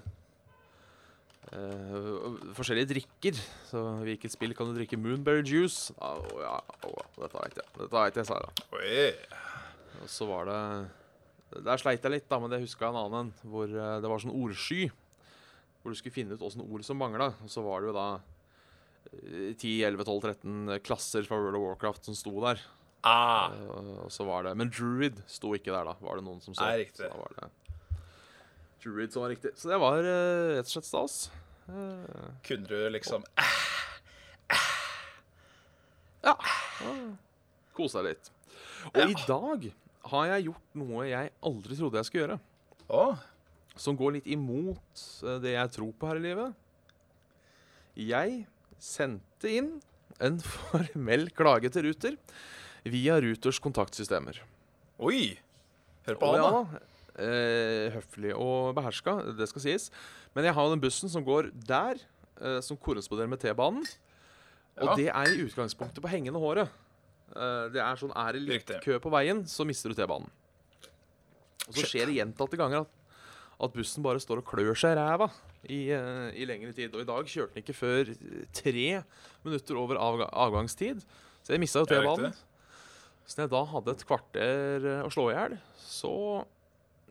[2.56, 3.40] forskjellige drikker.
[3.68, 5.92] Så hvilket spill kan du drikke Moonberry juice?
[5.98, 6.56] Å ja,
[6.88, 7.68] oh, dette veit jeg.
[7.80, 8.52] Dette vet jeg, Sara.
[10.04, 10.60] Og så var det
[11.50, 13.32] Der sleit jeg litt, da, men det huska jeg en annen en.
[13.50, 14.90] Hvor eh, det var sånn ordsky.
[15.82, 17.32] Hvor du skulle finne ut åssen ord som mangla.
[17.42, 18.08] Og så var det jo da
[19.14, 22.62] eh, 10-11-12-13 klasser fra World of Warcraft som sto der.
[23.08, 25.94] Ah, Eh, Og så var det Men Druid sto ikke der, da.
[26.04, 26.66] Var det noen som så.
[26.68, 27.06] Nei, riktig.
[27.06, 27.50] Så da var det
[28.84, 29.54] Druid som var riktig.
[29.60, 31.18] Så det var eh, rett og slett stas.
[31.70, 33.24] Eh, kunne du liksom
[36.24, 36.36] Ja.
[37.76, 38.30] Kosa litt.
[38.92, 39.70] Og i dag
[40.06, 42.40] har jeg gjort noe jeg aldri trodde jeg skulle gjøre.
[42.90, 43.16] Oh.
[43.80, 46.54] som går litt imot eh, det jeg tror på her i livet.
[48.00, 48.46] Jeg
[48.82, 49.70] sendte inn
[50.24, 52.18] en formell klage til Ruter
[52.90, 54.40] via Ruters kontaktsystemer.
[55.00, 55.38] oi!
[56.08, 56.48] Hør på Anna.
[56.50, 56.82] ja,
[57.22, 59.90] eh, høflig og beherska, det skal sies.
[60.34, 62.00] Men jeg har den bussen som går der,
[62.42, 63.84] eh, som korresponderer med T-banen.
[64.80, 64.96] Og Ja.
[64.96, 66.70] det er i utgangspunktet på hengende håret.
[67.36, 70.30] Eh, det er sånn, er det litt kø på veien, så mister du T-banen.
[71.70, 72.94] Og så skjer det gjentatte ganger at,
[73.62, 75.28] at bussen bare står og klør seg i ræva
[75.70, 76.94] i, eh, i lengre tid.
[76.96, 78.14] Og i dag kjørte den ikke før
[78.56, 78.86] tre
[79.46, 81.04] minutter over avga avgangstid.
[81.44, 82.34] Så jeg mista jo T-banen.
[83.30, 86.14] Så når jeg da hadde et kvarter eh, å slå i hjel, så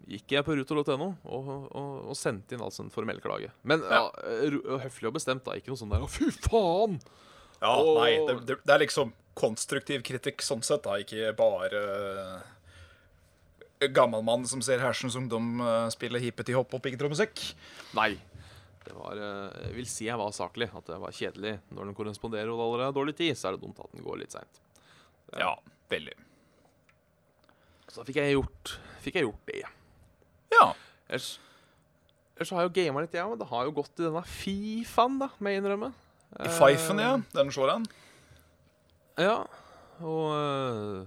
[0.09, 3.50] gikk jeg på ruter.no og, og, og sendte inn altså en formell klage.
[3.68, 4.07] Men ja.
[4.09, 4.78] Ja.
[4.87, 5.54] høflig og bestemt, da.
[5.59, 6.98] Ikke noe sånn der 'Å, fy faen!'
[7.61, 10.98] Ja, Og- nei, det, det, det er liksom konstruktiv kritikk sånn sett, da.
[11.03, 12.38] Ikke bare uh,
[13.94, 17.44] gammel mann som ser Hersens Ungdom uh, spille hippeti-hopp og piggtrådmusikk.
[17.98, 18.12] Nei.
[18.88, 20.70] Det var, eh, jeg vil si jeg var saklig.
[20.72, 21.59] At det var kjedelig.
[21.77, 24.07] Når den korresponderer og det allerede er dårlig tid, så er det dumt at den
[24.07, 24.62] går litt seint.
[25.37, 25.51] Ja,
[25.92, 26.14] veldig.
[27.88, 28.72] Så da fikk jeg gjort,
[29.05, 29.61] fikk jeg gjort det.
[30.55, 30.70] Ja.
[31.09, 31.35] Ellers,
[32.37, 35.18] ellers har jeg jo gama litt, ja, men det har jo gått i denne Fifaen,
[35.20, 35.92] da, må jeg innrømme.
[36.37, 37.14] I Pfeifen, ja.
[37.35, 37.87] Den slår han.
[39.18, 39.42] Ja,
[39.98, 41.07] og øh,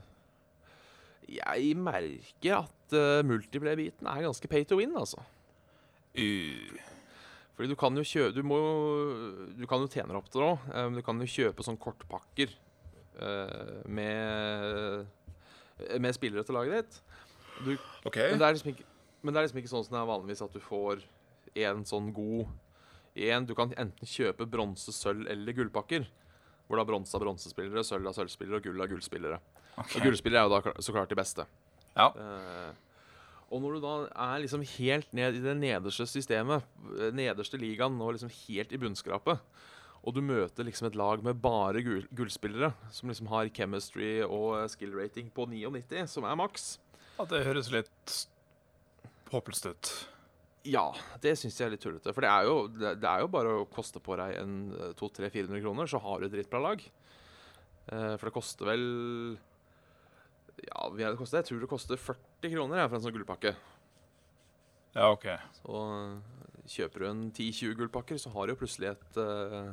[1.32, 5.22] jeg merker at uh, multiplayer-biten er ganske pay to win, altså.
[6.18, 6.76] Uh,
[7.56, 8.58] Fordi du kan jo kjøpe Du må
[9.56, 10.66] Du kan jo tjene deg opp til det òg.
[10.76, 12.52] Um, du kan jo kjøpe sånn kortpakker
[13.22, 15.06] uh, med
[15.96, 17.00] Med spillere til laget ditt.
[17.62, 17.72] Du,
[18.04, 18.34] okay.
[18.34, 18.90] men, det er liksom ikke,
[19.22, 21.06] men det er liksom ikke sånn som det er vanligvis at du får
[21.62, 22.52] en sånn god
[23.16, 26.08] en, Du kan enten kjøpe bronse, sølv eller gullpakker.
[26.72, 29.42] Hvor da bronse er bronsespillere, sølv er sølvspillere og gull er gullspillere.
[29.76, 29.98] Okay.
[30.00, 31.44] Og gullspillere er jo da så klart de beste.
[31.98, 32.08] Ja.
[32.16, 32.72] Eh,
[33.52, 36.64] Og når du da er liksom helt ned i det nederste systemet,
[36.96, 39.42] eh, nederste ligaen, og liksom helt i bunnskrapet,
[40.02, 44.56] og du møter liksom et lag med bare gull gullspillere, som liksom har chemistry og
[44.62, 46.78] eh, skill rating på 99, som er maks
[47.20, 48.16] Ja, det høres litt
[49.34, 49.92] håpløst ut.
[50.68, 50.92] Ja,
[51.24, 52.14] det syns jeg er litt tullete.
[52.14, 54.58] For det er, jo, det, er jo bare å koste på deg en
[55.00, 56.84] 200-400 kroner, så har du et dritbra lag.
[57.90, 58.84] Eh, for det koster vel
[60.62, 63.56] Ja, det koster, jeg tror det koster 40 kroner jeg, for en sånn gullpakke.
[64.94, 65.28] Ja, OK.
[65.64, 66.40] Så eh,
[66.78, 69.72] kjøper du en 10-20 gullpakker, så har du jo plutselig et, eh,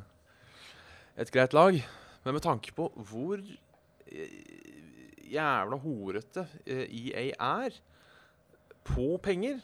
[1.20, 1.82] et greit lag.
[2.24, 4.38] Men med tanke på hvor eh,
[5.28, 7.76] jævla horete eh, EA er
[8.88, 9.60] på penger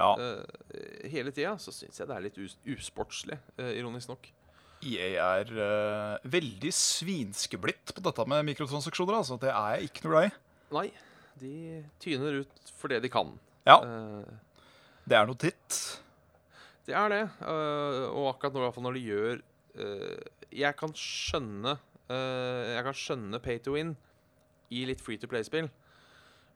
[0.00, 0.10] Ja.
[0.16, 4.30] eh, hele tida, så syns jeg det er litt us usportslig, eh, ironisk nok.
[4.80, 5.08] EA
[5.42, 9.18] er uh, veldig svinskeblitt på dette med mikrotransaksjoner.
[9.18, 9.36] altså.
[9.36, 10.30] Det er jeg ikke noe glad i.
[10.72, 10.86] Nei,
[11.42, 11.52] de
[12.00, 13.34] tyner ut for det de kan.
[13.68, 14.24] Ja, Uh,
[15.04, 15.76] det er noe titt.
[16.86, 17.22] det er det.
[17.42, 19.42] Uh, og akkurat nå, i hvert fall når de gjør
[20.50, 21.76] Jeg kan skjønne
[22.10, 23.92] Jeg kan skjønne pay to win
[24.74, 25.68] i litt free to play-spill.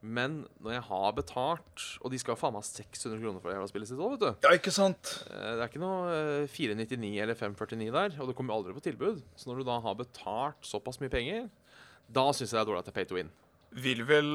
[0.05, 3.55] Men når jeg har betalt Og de skal faen meg ha 600 kroner for det
[3.57, 4.45] jævla spillet sitt òg, vet du.
[4.45, 5.13] Ja, ikke sant?
[5.31, 8.85] Eh, Det er ikke noe eh, 499 eller 549 der, og det kommer aldri på
[8.85, 9.23] tilbud.
[9.39, 11.47] Så når du da har betalt såpass mye penger,
[12.13, 13.31] da syns jeg det er dårlig at det er pay to win.
[13.85, 14.31] Vil vel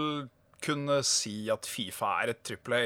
[0.66, 2.82] kunne si at Fifa er et trippel A.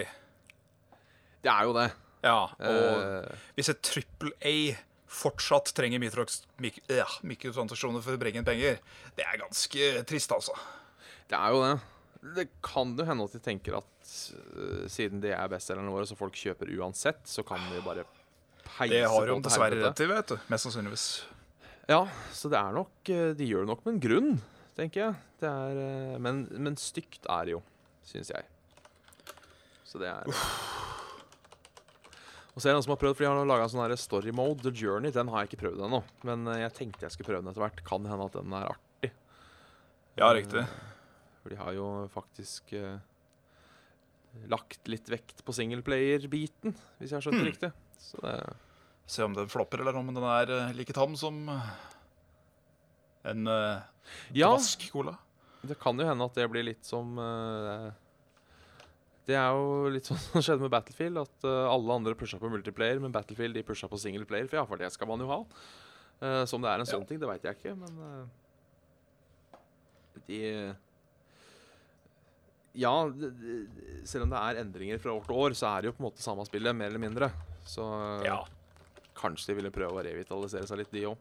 [1.44, 1.88] Det er jo det.
[2.24, 4.56] Ja, og uh, hvis et trippel A
[5.14, 8.80] fortsatt trenger mikrotransaksjoner for å bringe inn penger,
[9.18, 10.56] det er ganske trist, altså.
[11.30, 11.74] det er jo det.
[12.24, 14.12] Det kan jo hende at de tenker at
[14.56, 18.06] uh, siden de er bestselgerne våre, så folk kjøper uansett, så kan de bare
[18.64, 20.38] peise Det har på de dessverre rett til, vet du.
[20.54, 21.08] Mest sannsynligvis.
[21.92, 24.30] Ja, så det er nok eh, De gjør det nok med en grunn,
[24.78, 25.18] tenker jeg.
[25.44, 27.60] Det er, eh, men, men stygt er det jo,
[28.08, 28.48] syns jeg.
[29.84, 30.24] Så det er
[32.54, 34.32] Og så er det noen som har prøvd, for de har laga en sånn story
[34.32, 35.12] mode, The Journey.
[35.12, 37.84] Den har jeg ikke prøvd ennå, men jeg tenkte jeg skulle prøve den etter hvert.
[37.88, 39.12] Kan hende at den er artig.
[40.22, 40.64] Ja, riktig.
[41.44, 43.00] For de har jo faktisk eh,
[44.50, 47.52] lagt litt vekt på singleplayer-biten, hvis jeg har skjønt det Hmm.
[47.52, 47.74] riktig.
[48.00, 48.38] Så det
[49.06, 51.66] Se om den flopper, eller om den er eh, like tam som eh,
[53.28, 53.82] en uh,
[54.36, 55.18] Ja, vask cola.
[55.68, 57.92] det kan jo hende at det blir litt som eh,
[59.28, 62.50] Det er jo litt sånn som skjedde med Battlefield, at eh, alle andre pusha på
[62.52, 65.42] multiplayer, men Battlefield de pusha på singleplayer, for ja, for det skal man jo ha.
[66.24, 67.08] Eh, om det er en sånn Ja.
[67.12, 68.26] ting, det veit jeg ikke, men eh,
[70.28, 70.42] de
[72.74, 72.94] Ja,
[74.10, 76.08] selv om det er endringer fra år til år, så er det jo på en
[76.10, 77.30] måte samme spillet, mer eller mindre.
[77.70, 77.86] Så
[78.26, 78.40] Ja.
[79.16, 81.18] kanskje de ville prøve å revitalisere seg litt, de òg.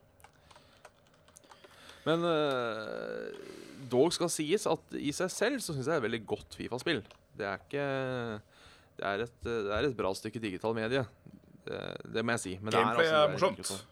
[2.07, 3.29] Men eh,
[3.93, 6.57] dog skal sies at i seg selv så syns jeg det er et veldig godt
[6.59, 7.03] Fifa-spill.
[7.37, 7.87] Det er ikke
[8.99, 11.05] det er, et, det er et bra stykke digital medie.
[11.65, 11.79] Det,
[12.13, 12.53] det må jeg si.
[12.61, 13.89] Men det Gameplay altså, er morsomt.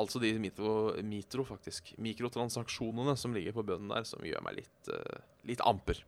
[0.00, 1.90] Altså de mitro, mitro, faktisk.
[1.98, 5.98] Mikrotransaksjonene som ligger på bunnen der, som gjør meg litt, uh, litt amper.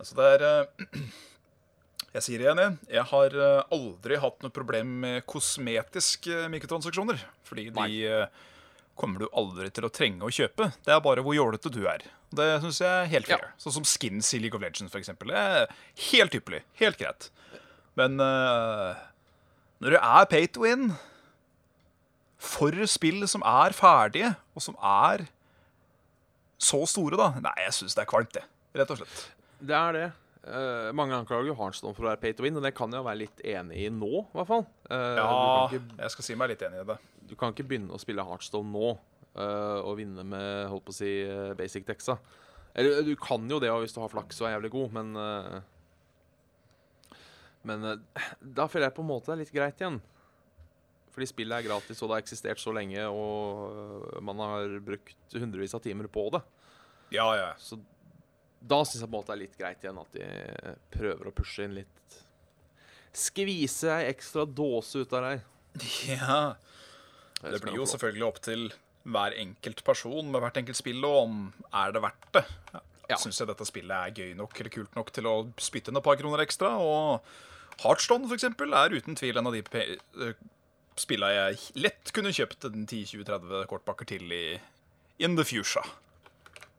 [0.00, 1.00] Altså, det er eh,
[2.16, 2.76] Jeg sier det igjen, jeg.
[2.96, 7.20] Jeg har eh, aldri hatt noe problem med kosmetiske mikrotransaksjoner.
[7.44, 7.98] Fordi de Nei.
[8.08, 8.46] eh,
[8.96, 10.70] kommer du aldri til å trenge å kjøpe.
[10.86, 12.06] Det er bare hvor jålete du er.
[12.36, 13.36] Det syns jeg er helt Ja.
[13.36, 13.52] fair.
[13.60, 15.68] Sånn som skins i League of Legends, er
[16.12, 16.62] helt ypperlig.
[16.80, 17.28] Helt greit.
[17.96, 18.96] Men uh,
[19.80, 20.94] når det er pay to win
[22.40, 25.26] for spill som er ferdige, og som er
[26.58, 28.44] så store, da Nei, jeg syns det er kvalmt, det.
[28.76, 29.24] Rett og slett.
[29.60, 30.06] Det er det.
[30.46, 33.02] Uh, mange anklager jo Heartstone for å være pay to win, og det kan jeg
[33.02, 34.66] være litt enig i nå, i hvert fall.
[34.86, 35.28] Uh, Ja,
[35.66, 36.98] ikke, jeg skal si meg litt enig i det.
[37.26, 40.98] du kan ikke begynne å spille Heartstone nå uh, og vinne med holdt på å
[41.00, 41.10] si
[41.58, 42.18] basic dexa.
[42.78, 45.16] Eller du kan jo det hvis du har flaks og er jævlig god, men
[47.66, 47.86] Men
[48.40, 49.96] da føler jeg på en måte det er litt greit igjen.
[51.10, 55.74] Fordi spillet er gratis, og det har eksistert så lenge, og man har brukt hundrevis
[55.74, 56.42] av timer på det.
[57.16, 57.48] Ja, ja.
[57.58, 57.80] Så
[58.68, 61.34] da syns jeg på en måte det er litt greit igjen at de prøver å
[61.36, 62.16] pushe inn litt
[63.16, 65.44] Skvise ei ekstra dåse ut av deg.
[66.10, 66.40] ja.
[67.40, 68.66] Det blir jo selvfølgelig opp til
[69.06, 71.38] hver enkelt person med hvert enkelt spill, og om
[71.70, 72.44] er det verdt det.
[73.08, 73.16] Ja.
[73.22, 76.04] Syns jeg dette spillet er gøy nok eller kult nok til å spytte inn et
[76.04, 76.74] par kroner ekstra.
[76.82, 77.24] Og
[77.84, 80.32] Heartstone, for eksempel, er uten tvil en av de eh,
[80.98, 84.44] spilla jeg lett kunne kjøpt en 10-20-30 kortpakker til i
[85.22, 85.84] in the future.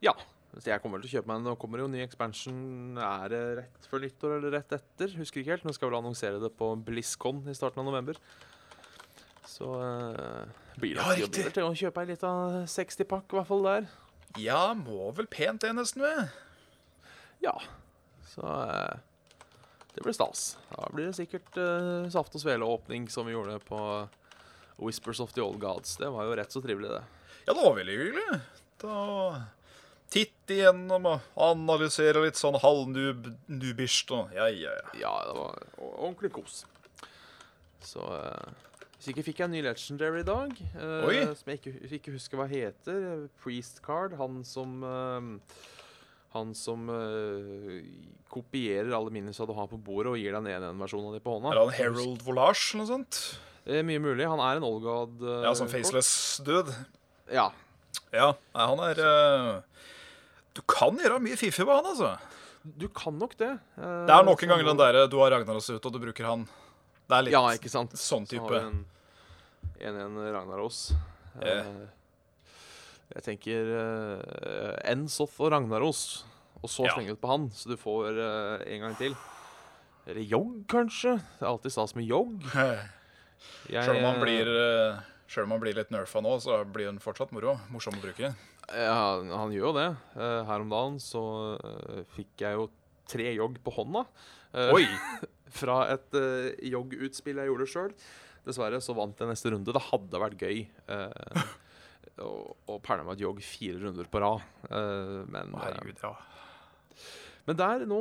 [0.04, 0.14] Ja.
[0.56, 1.46] Så jeg kommer til å kjøpe meg en.
[1.50, 2.96] Nå kommer jo ny expansion.
[2.96, 5.12] Er det rett før nyttår eller rett etter?
[5.20, 5.66] Husker ikke helt.
[5.68, 8.18] Nå skal vel annonsere det på BlizzCon i starten av november.
[9.48, 10.48] Så uh,
[10.80, 12.30] blir det Ja, til å kjøpe ei lita
[12.68, 13.90] 60-pakk, i hvert fall der.
[14.40, 16.32] Ja, må vel pent det, nesten, ved.
[17.44, 17.54] Ja.
[18.32, 18.96] Så uh,
[19.94, 20.54] Det blir stas.
[20.72, 23.82] Da blir det sikkert uh, saft og svele-åpning som vi gjorde på
[24.80, 25.96] Whispers of the Old Gods.
[26.00, 27.04] Det var jo rett så trivelig, det.
[27.44, 28.42] Ja, det var veldig hyggelig.
[28.78, 28.98] Da
[30.08, 34.94] Titte igjennom og analysere litt sånn halvnubisht og ja, ja, ja.
[35.02, 36.62] Ja, det var ordentlig kos.
[37.84, 38.48] Så uh,
[38.96, 42.40] Hvis ikke fikk jeg en ny Legendary i dag, uh, som jeg ikke, ikke husker
[42.40, 43.26] hva heter.
[43.44, 44.16] Priest Card.
[44.18, 45.28] Han som uh,
[46.34, 47.76] Han som uh,
[48.32, 51.36] kopierer alle minisa du har på bordet, og gir deg en 1-1-versjon av dem på
[51.36, 51.52] hånda.
[51.54, 53.20] Er han Harold Volage eller noe sånt?
[53.68, 54.24] Eh, mye mulig.
[54.28, 55.20] Han er en old god.
[55.24, 56.10] eh, Ja, som faceless
[56.44, 56.72] dude.
[57.32, 57.50] Ja.
[58.12, 59.48] Ja, nei, han er eh,
[60.58, 62.12] Du kan gjøre mye fiffig med han, altså.
[62.78, 63.52] Du kan nok det.
[63.78, 66.26] eh, Det er nok en gang den derre du har Ragnaros ute, og du bruker
[66.26, 66.42] han.
[67.08, 67.94] Det er litt Ja, ikke sant.
[67.96, 68.84] sånn Så har vi en
[69.80, 70.80] 1-1 Ragnaros.
[71.40, 71.70] Eh,
[73.14, 76.24] jeg tenker uh, Ensoth og Ragnaros,
[76.60, 76.92] og så Ja.
[76.96, 79.14] slenge ut på han, så du får eh, en gang til.
[80.08, 81.14] Eller Jogg, kanskje.
[81.38, 82.42] Det er alltid stas med Jogg.
[83.70, 86.88] Sjøl om han eh, blir eh, Selv om han blir litt nerfa nå, så blir
[86.90, 87.58] han fortsatt moro.
[87.70, 88.34] Morsom å bruke.
[88.68, 89.88] Ja, han gjør jo det.
[90.18, 91.22] Eh, her om dagen så
[91.56, 92.68] eh, fikk jeg jo
[93.08, 94.04] tre jogg på hånda.
[94.52, 94.86] eh, Oi!
[95.58, 97.94] fra et uh, jogg-utspill jeg gjorde sjøl.
[98.44, 99.72] Dessverre så vant jeg neste runde.
[99.72, 100.60] Det hadde vært gøy
[100.92, 101.54] uh,
[102.24, 102.32] å,
[102.68, 104.44] å pælme meg et jogg fire runder på rad.
[104.68, 106.12] Eh, men, herregud, ja.
[107.48, 108.00] men der nå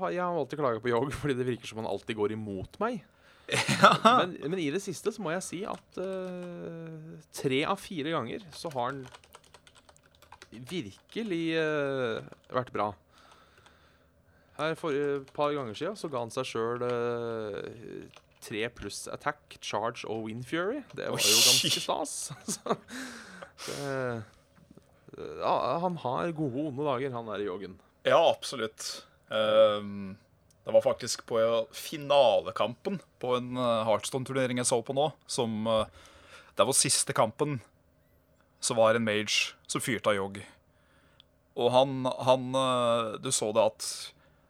[0.00, 3.02] har jeg alltid klaga på jogg fordi det virker som han alltid går imot meg.
[3.48, 8.44] men, men i det siste så må jeg si at uh, tre av fire ganger
[8.52, 8.98] så har han
[10.50, 12.92] virkelig uh, vært bra.
[14.58, 16.82] Her Forrige par ganger siden så ga han seg sjøl
[18.42, 20.80] tre pluss attack, charge og wind fury.
[20.96, 22.16] Det var jo ganske stas.
[23.58, 24.22] Det,
[25.18, 27.72] ja, han har gode onde dager, han der i joggen.
[28.06, 29.02] Ja, absolutt.
[29.28, 30.14] Um,
[30.68, 31.40] det var faktisk på
[31.72, 35.86] finalekampen på en eh, Heartstone-turnering jeg så på nå, som eh,
[36.58, 37.54] Det var siste kampen.
[38.60, 40.40] Så var en mage som fyrte av jogg.
[41.58, 43.90] Og han, han eh, Du så det at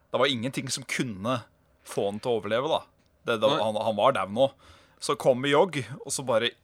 [0.08, 1.42] det var ingenting som kunne
[1.84, 2.80] få han til å overleve, da.
[3.28, 4.46] Det, det, han, han var dau nå.
[5.04, 6.54] Så kommer jogg, og så bare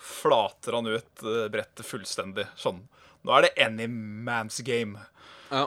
[0.00, 2.46] flater han ut eh, brettet fullstendig.
[2.56, 2.80] Sånn.
[3.20, 5.00] Nå er det any man's game.
[5.50, 5.66] Ja.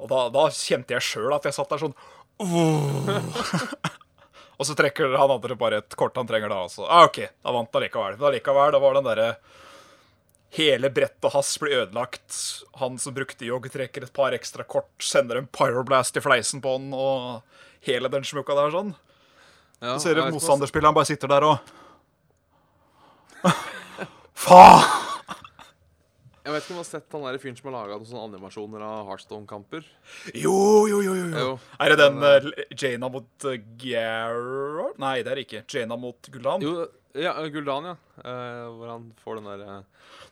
[0.00, 1.96] Og da, da kjente jeg sjøl at jeg satt der sånn
[4.60, 6.62] Og så trekker han andre bare et kort han trenger da.
[6.64, 8.16] Og så, ah, OK, da vant han likevel.
[8.16, 9.28] Men allikevel, da var den derre
[10.56, 12.38] Hele brettet hans blir ødelagt.
[12.82, 16.74] Han som brukte jogg, trekker et par ekstra kort, sender en pyroblast i fleisen på
[16.74, 18.94] han, og hele den smukka der sånn.
[19.80, 21.76] ja Så ser et motstanderspill, han bare sitter der og
[24.40, 25.00] Faen!
[26.40, 28.22] Jeg vet ikke om du har sett han der fyren som har laga noen sånne
[28.30, 29.84] animasjoner av Heartstone-kamper.
[30.34, 30.54] Jo,
[30.88, 31.26] jo, jo, jo.
[31.28, 31.42] jo.
[31.44, 31.50] Jo.
[31.84, 34.96] Er det den uh, Jaina mot uh, Gerard?
[34.98, 35.62] Nei, det er det ikke.
[35.70, 37.96] Jaina mot Gulland Jo, ja, Guldan, ja.
[38.20, 39.76] Uh, hvor han får den derre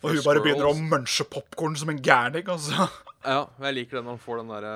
[0.03, 2.47] Og hun bare begynner å munche popkorn som en gærning.
[2.49, 2.89] Altså.
[3.25, 4.75] Ja, jeg liker det når han får den derre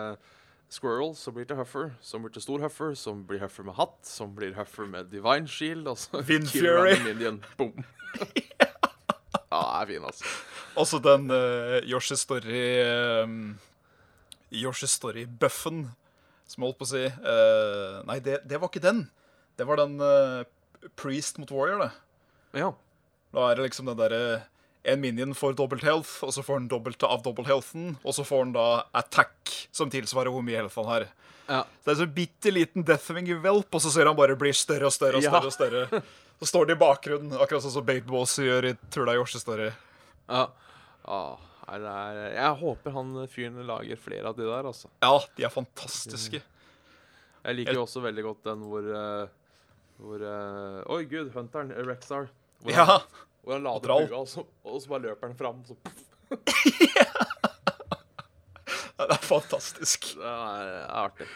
[0.73, 3.99] Squirrel, som blir til Huffer, som blir til stor Huffer, som blir Huffer med hatt,
[4.09, 6.97] som blir Huffer med Divine Shield, og så Wind Fury.
[7.05, 7.43] Minion.
[7.59, 7.85] Boom.
[9.53, 10.33] ja, er fin, altså.
[10.81, 12.63] Også den uh, Yoshi Story
[13.23, 13.59] um,
[14.49, 15.85] Yoshi Story-buffen,
[16.49, 17.05] som jeg holdt på å si.
[17.21, 19.05] Uh, nei, det, det var ikke den.
[19.61, 20.47] Det var den eh,
[20.97, 21.91] Priest mot Warrior, det.
[22.61, 22.73] Ja.
[23.33, 24.43] Da er det liksom den derre
[24.85, 28.25] En minion får dobbelt health, og så får han dobbelt av dobbelt healthen, og så
[28.27, 28.65] får han da
[28.99, 31.05] attack, som tilsvarer hvor mye health han har.
[31.49, 31.61] ja.
[31.63, 34.87] Så det er en sånn bitte liten Deathwing-hvelp, og så ser han bare blir større
[34.91, 35.31] og større og Ja.
[35.31, 35.47] større.
[35.47, 36.03] og større.
[36.43, 39.71] Så står det i bakgrunnen, akkurat sånn som Bait Boss gjør i Tula Yoshi Story.
[40.29, 40.49] ja.
[41.07, 41.37] Ah,
[41.73, 44.89] jeg håper han fyren lager flere av de der, altså.
[45.01, 46.43] Ja, de er fantastiske.
[47.45, 49.29] Jeg liker jo også veldig godt den hvor eh,
[50.01, 52.29] Hvor uh, Oi, gud, hunteren, eh, Rexar.
[52.63, 53.01] Hvor Ja, han,
[53.43, 55.65] hvor han lader bua, og så, og så bare løper han fram.
[55.67, 56.03] Så, puff,
[59.03, 60.01] det er fantastisk.
[60.17, 61.27] det er, det er artig.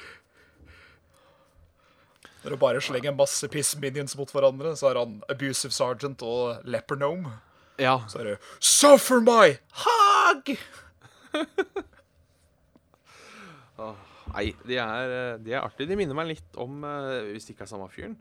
[2.45, 6.63] Når du bare slenger masse piss minions mot hverandre, så er han Abusive Sergeant og
[6.65, 7.33] Leper Gnome.
[7.83, 7.97] Ja.
[8.09, 10.55] Så er det Suffer my hug!
[14.37, 15.89] Nei, de er, eh, de er artige.
[15.91, 18.17] De minner meg litt om, eh, hvis det ikke er samme fyren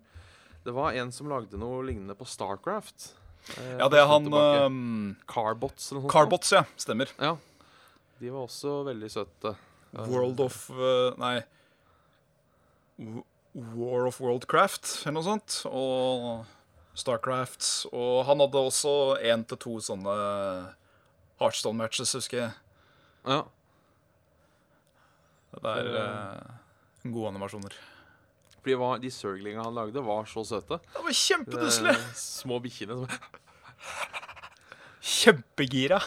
[0.66, 3.12] Det var en som lagde noe lignende på Starcraft.
[3.58, 6.14] eh, Ja, det er han um, Carbots eller noe sånt.
[6.16, 6.64] Carbots, ja.
[6.82, 7.12] Stemmer.
[7.22, 7.36] Ja.
[8.20, 9.56] De var også veldig søte.
[9.96, 11.38] World of uh, Nei.
[13.54, 15.60] War of Worldcraft, eller noe sånt.
[15.70, 16.46] Og
[16.98, 17.68] Starcraft.
[17.94, 20.16] Og han hadde også én til to sånne
[21.40, 22.54] Heartstone-matches, husker jeg.
[23.28, 23.42] Ja.
[25.56, 26.56] Det er uh,
[27.12, 27.76] gode animasjoner.
[28.66, 30.80] For de, var, de Zerglinga han lagde, var så søte.
[30.90, 31.92] Det var kjempenusselig.
[31.94, 33.12] Eh, Små bikkjene som
[35.06, 36.00] Kjempegira.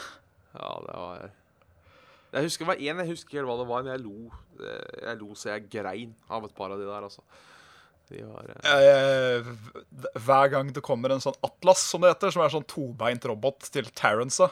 [0.59, 1.29] Ja, det var
[2.35, 5.21] Jeg husker det var én jeg husker hva det var, men jeg lo Eh, Jeg
[5.21, 7.23] lo så jeg grein av et par av de der, altså.
[8.11, 9.47] De var eh,
[10.19, 13.69] hver gang det kommer en sånn Atlas, som det heter, som er sånn tobeint robot
[13.71, 14.49] til Terrence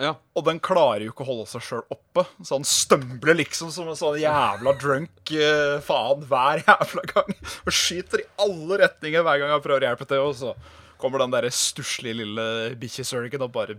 [0.00, 0.16] Ja.
[0.34, 2.24] Og den klarer jo ikke å holde seg sjøl oppe.
[2.42, 7.30] Så han stømbler liksom som en sånn jævla drunk uh, faen hver jævla gang.
[7.62, 10.24] Og skyter i alle retninger hver gang han prøver å hjelpe til.
[10.26, 10.54] Og så
[10.98, 12.46] kommer den der stusslige lille
[12.80, 13.78] bikkjesurgen og bare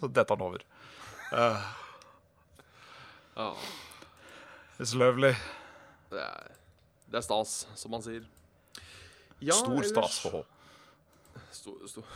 [0.00, 0.64] Så detter han over.
[3.36, 3.48] ja.
[4.80, 5.34] It's lovely.
[6.10, 6.54] Det er,
[7.10, 8.24] det er stas, som man sier.
[9.44, 10.42] Ja, Stor stas for H.
[11.54, 12.06] Stor, stor.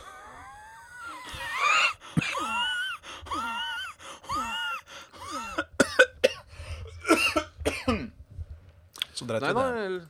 [9.13, 9.85] Så dreit vi det.
[9.85, 10.01] el-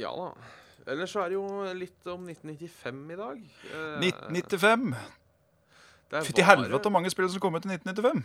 [0.00, 0.30] Ja da.
[0.90, 3.40] Ellers så er det jo litt om 1995 i dag.
[3.70, 4.94] Eh, 1995.
[6.10, 8.24] der Fytti var helvete det- så mange spill som kom ut i 1995.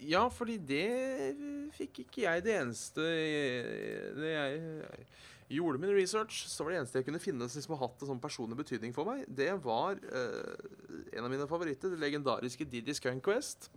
[0.00, 1.36] Ja, fordi det
[1.74, 3.02] fikk ikke jeg det eneste
[4.14, 5.06] det jeg
[5.48, 8.10] gjorde min research, så var det eneste jeg kunne finne som liksom har hatt en
[8.12, 10.66] sånn personlig betydning for meg, det var eh,
[11.16, 13.70] en av mine favoritter, det legendariske Diddy's Conquest.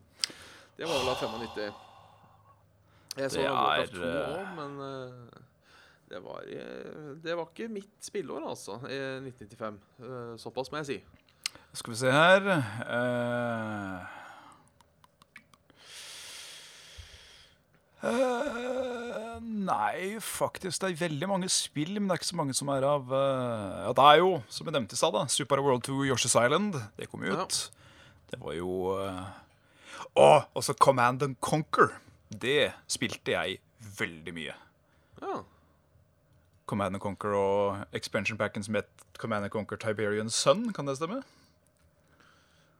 [0.77, 1.79] Det var vel av 95.
[3.19, 5.41] Jeg så Det er, 2 eh, men eh,
[6.11, 9.81] det var, eh, det var ikke mitt spilleår, altså, i 1995.
[9.99, 10.99] Eh, såpass må jeg si.
[11.73, 14.20] Skal vi se her eh,
[18.03, 20.81] eh, Nei, faktisk.
[20.81, 23.87] Det er veldig mange spill, men det er ikke så mange som er av uh,
[23.87, 26.77] Ja, det er jo, som jeg nevnte i stad, Super World 2 Yoshi's Island.
[26.97, 27.43] Det kom jo Ja.
[27.45, 27.71] ut.
[28.31, 29.25] Det var jo eh,
[30.15, 31.97] Å, og så Command and Conquer.
[32.31, 33.59] Det spilte jeg
[33.99, 34.53] veldig mye.
[35.21, 35.41] Ja.
[36.65, 38.87] Command and Conquer og expansion packen som het
[39.19, 41.21] Command and Conquer Tiberian Sun, kan det stemme?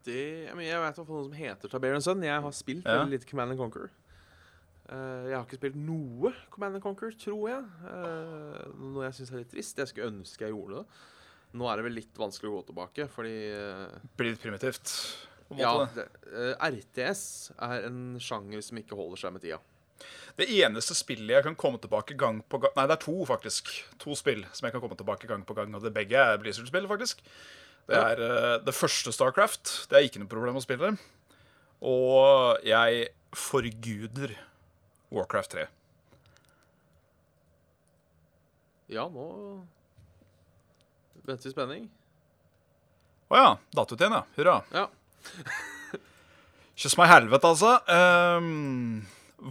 [0.06, 0.16] Det,
[0.48, 2.24] jeg, vet jeg vet noe som heter Tiberian Sun.
[2.26, 3.02] Jeg har spilt Ja.
[3.04, 3.92] veldig lite Command and Conquer.
[4.90, 7.66] Eh, jeg har ikke spilt noe Command and Conquer, tror jeg.
[7.86, 9.78] Uh, noe jeg syns er litt trist.
[9.80, 11.02] Jeg skulle ønske jeg gjorde det.
[11.60, 14.94] Nå er det vel litt vanskelig å gå tilbake, fordi eh, Blir litt primitivt.
[15.50, 16.06] på en Ja, måte.
[16.32, 17.24] eh, RTS
[17.60, 19.60] er en sjanger som ikke holder seg med tida.
[20.40, 23.68] Det eneste spillet jeg kan komme tilbake gang på gang Nei, det er to, faktisk.
[24.02, 25.76] To spill som jeg kan komme tilbake gang på gang.
[25.76, 27.20] Og det begge er Blizzard-spill, faktisk.
[27.92, 29.90] Det er uh, det første Starcraft.
[29.92, 30.94] Det er ikke noe problem å spille.
[31.84, 34.34] Og jeg forguder
[35.12, 35.68] Warcraft 3.
[38.92, 39.26] Ja, nå
[41.24, 41.84] venter vi spenning.
[43.32, 43.52] Å ja.
[43.76, 44.24] Dato til en, ja.
[44.36, 44.56] Hurra.
[44.76, 44.88] Ja.
[46.82, 47.76] Kyss meg i helvete, altså.
[47.88, 49.04] Um,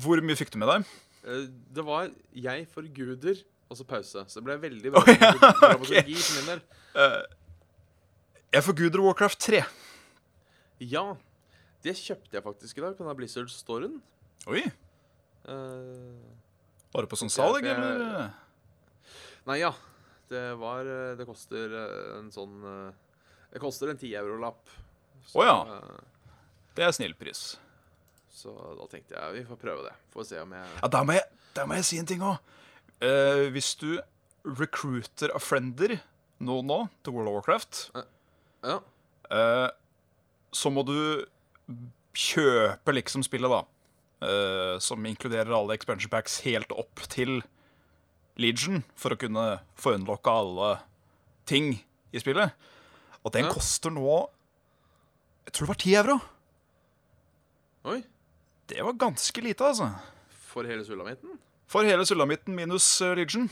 [0.03, 0.91] hvor mye fikk du med deg?
[1.25, 1.47] Eh,
[1.77, 4.25] det var 'jeg forguder' og så pause.
[4.27, 5.31] Så det ble veldig bra oh, ja,
[5.61, 6.63] dramaturgi for min del.
[8.51, 9.63] Jeg forguder Warcraft 3.
[10.81, 11.15] Ja,
[11.85, 14.01] det kjøpte jeg faktisk i dag på denne Blizzard-storen.
[14.51, 14.65] Oi.
[15.49, 16.21] Eh,
[16.93, 18.31] Var det på sånn salg, eller?
[19.47, 19.73] nei, ja.
[20.31, 22.93] Det var eh, Det koster eh, en sånn eh,
[23.55, 24.69] Det koster en 10 euro-lapp.
[25.27, 25.57] Så, ja.
[25.79, 26.37] eh,
[26.77, 27.57] Det er snill pris.
[28.31, 29.95] så da tenkte jeg vi får prøve det.
[30.15, 31.25] Får se om jeg Ja, der må jeg,
[31.57, 32.39] der må jeg si en ting òg.
[33.53, 33.99] hvis du
[34.45, 35.99] recruiter a friender
[36.41, 37.91] nå nå til World of Warcraft,
[38.65, 38.79] Ja.
[39.31, 39.69] eh,
[40.53, 41.27] så må du
[42.15, 43.65] kjøpe liksom spillet, da.
[44.21, 47.39] Eh, som inkluderer alle expansion packs helt opp til
[48.41, 50.75] Legion, for å kunne få unlocka alle
[51.49, 51.73] ting
[52.13, 52.53] i spillet.
[53.25, 53.53] Og den Ja.
[53.53, 54.29] koster nå
[55.47, 56.21] Jeg tror det var 10 euro.
[57.85, 58.03] Oi.
[58.69, 59.89] Det var ganske lite, altså.
[60.53, 61.39] For hele sulamitten?
[61.67, 63.49] For hele sulamitten minus eh, Legion.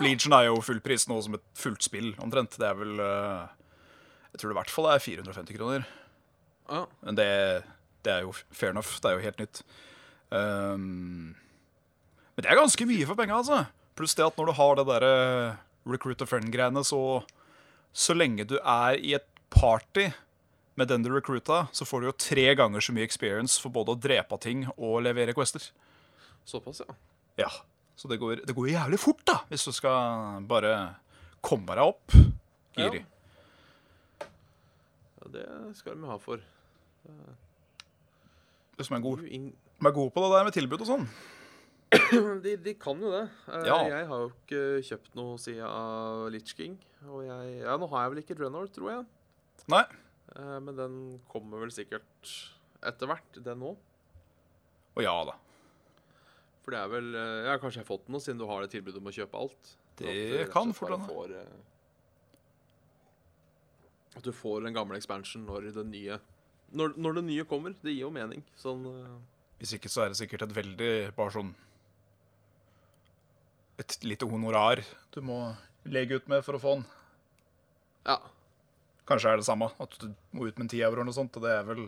[0.00, 2.56] Legion er jo fullpris nå som et fullt spill, omtrent.
[2.58, 3.48] Det er vel eh,
[4.32, 5.84] Jeg tror det i hvert fall er 450 kroner.
[6.70, 6.86] Ja.
[7.02, 7.28] Men det,
[8.04, 8.92] det er jo fair enough.
[9.00, 9.62] Det er jo helt nytt.
[10.30, 11.34] Um,
[12.34, 13.64] men det er ganske mye for penga, altså.
[13.98, 15.14] Pluss det at når du har det derre
[15.86, 17.22] recruit a friend-greiene, så
[17.94, 20.08] Så lenge du er i et party
[20.74, 23.94] med den du recruita, så får du jo tre ganger så mye experience for både
[23.94, 25.62] å drepe ting og levere quester.
[26.44, 26.96] Såpass, ja.
[27.38, 27.50] Ja,
[27.94, 30.96] så det går, det går jævlig fort da, hvis du skal bare
[31.38, 32.16] komme deg opp.
[32.74, 33.04] Giri.
[33.04, 33.12] ja.
[35.34, 35.46] Det
[35.78, 36.42] skal de ha for.
[37.06, 37.53] Du
[38.82, 39.20] som er god,
[39.78, 41.06] som er god på det der med tilbud og sånn.
[42.44, 43.28] de, de kan jo det.
[43.46, 43.76] Eh, Ja.
[43.86, 46.74] Jeg har jo ikke kjøpt noe siden Litch King.
[47.06, 49.04] Og jeg Ja, nå har jeg vel ikke Drenor, tror jeg.
[49.68, 49.84] Nei,
[50.34, 50.94] Eh, Men den
[51.30, 52.30] kommer vel sikkert
[52.82, 53.76] etter hvert, den òg.
[54.96, 55.34] og ja da.
[56.64, 58.62] For det er vel eh, Ja, kanskje jeg har fått den nå, siden du har
[58.64, 59.74] det tilbudet om å kjøpe alt.
[60.00, 61.44] Det At kan fort hende.
[64.16, 66.18] At du får den gamle expansion når den nye
[66.72, 67.74] Når, når det nye kommer.
[67.82, 68.42] Det gir jo mening.
[68.58, 69.14] Sånn uh...
[69.60, 71.52] Hvis ikke så er det sikkert et veldig bare sånn
[73.80, 74.82] Et lite honorar
[75.14, 75.38] du må
[75.84, 76.84] legge ut med for å få den.
[78.08, 78.16] Ja.
[79.08, 81.36] Kanskje er det samme, at du må ut med en 10 euro eller noe sånt,
[81.36, 81.82] og det er vel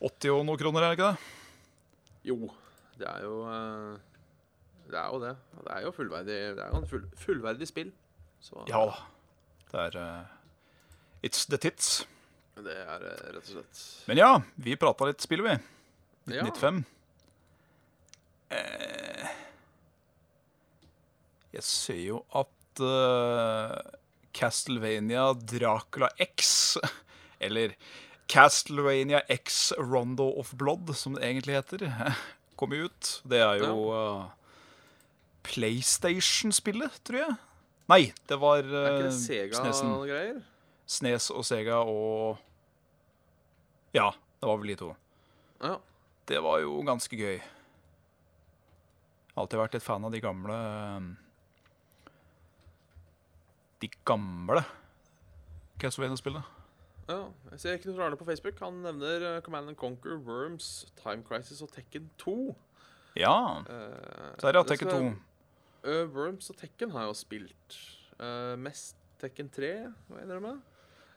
[0.00, 1.28] 80 og noe kroner, er det ikke det?
[2.30, 2.38] Jo,
[3.00, 3.96] det er jo uh,
[4.88, 5.34] Det er jo det.
[5.60, 7.92] Det er jo fullverdig Det er jo en full, fullverdig spill.
[8.40, 8.96] Så Ja da.
[9.70, 10.24] Det er uh,
[11.22, 12.08] It's the tits.
[12.64, 14.30] Det er eh, rett og slett Men ja,
[14.60, 15.56] vi prata litt spill, vi.
[16.30, 16.44] Ja.
[18.50, 19.30] Eh,
[21.54, 23.76] jeg ser jo at eh,
[24.36, 26.78] Castlevania Dracula X,
[27.46, 27.74] eller
[28.30, 31.86] Castlevania X Rondo of Blood, som det egentlig heter,
[32.60, 33.14] kom ut.
[33.26, 34.28] Det er jo eh,
[35.50, 37.38] PlayStation-spillet, tror jeg.
[37.90, 40.44] Nei, det var uh, Snesen.
[40.86, 42.38] Snes og Sega og
[43.96, 44.10] Ja,
[44.40, 44.90] det var vel de to.
[45.60, 45.76] Ja.
[46.30, 47.40] Det var jo ganske gøy.
[49.36, 50.54] Alltid vært litt fan av de gamle
[51.00, 51.10] um,
[53.80, 54.62] De gamle
[55.80, 56.42] Castlevania-spillene.
[57.08, 57.20] ja.
[57.50, 58.58] Jeg ser Knut Arne på Facebook.
[58.60, 62.34] Han nevner eh, Command and Conquer, Worms, Time Crisis og Tekken 2.
[63.18, 63.32] Ja,
[63.66, 64.98] Uh, så er det ja, Tekken 2.
[65.00, 65.16] være-
[65.82, 67.78] Eh, Worms og Tekken har jeg jo spilt.
[68.20, 69.70] Uh, mest Tekken 3,
[70.10, 70.60] må jeg med?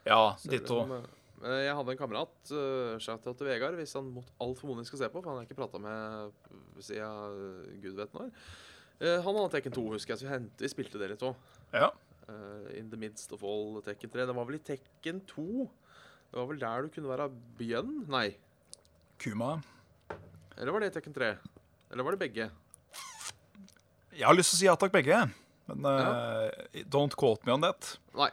[0.06, 0.80] Ja, ditto.
[0.86, 1.08] liksom,
[1.44, 5.10] jeg hadde en kamerat, uh, shout-out til Vegard, hvis han mot all formodning skal se
[5.12, 6.32] på, for han har ikke prata med
[6.84, 8.32] siden uh, gud vet når.
[9.04, 11.36] Eh, han hadde Tekken 2, husker jeg, så vi, spilte det litt òg.
[11.74, 11.92] Ja.
[12.78, 14.28] in the midst of all Tekken 3.
[14.30, 15.48] Det var vel i Tekken 2?
[16.32, 17.28] Det var vel der du kunne være
[17.60, 17.92] bjønn?
[18.14, 18.30] Nei.
[19.20, 19.58] Kuma.
[20.56, 21.34] Eller var det i Tekken 3?
[21.92, 22.48] Eller var det begge?
[24.14, 25.20] Jeg har lyst til å si ja takk, begge.
[25.68, 27.96] Men eh, don't quote me on that.
[28.16, 28.30] Nei.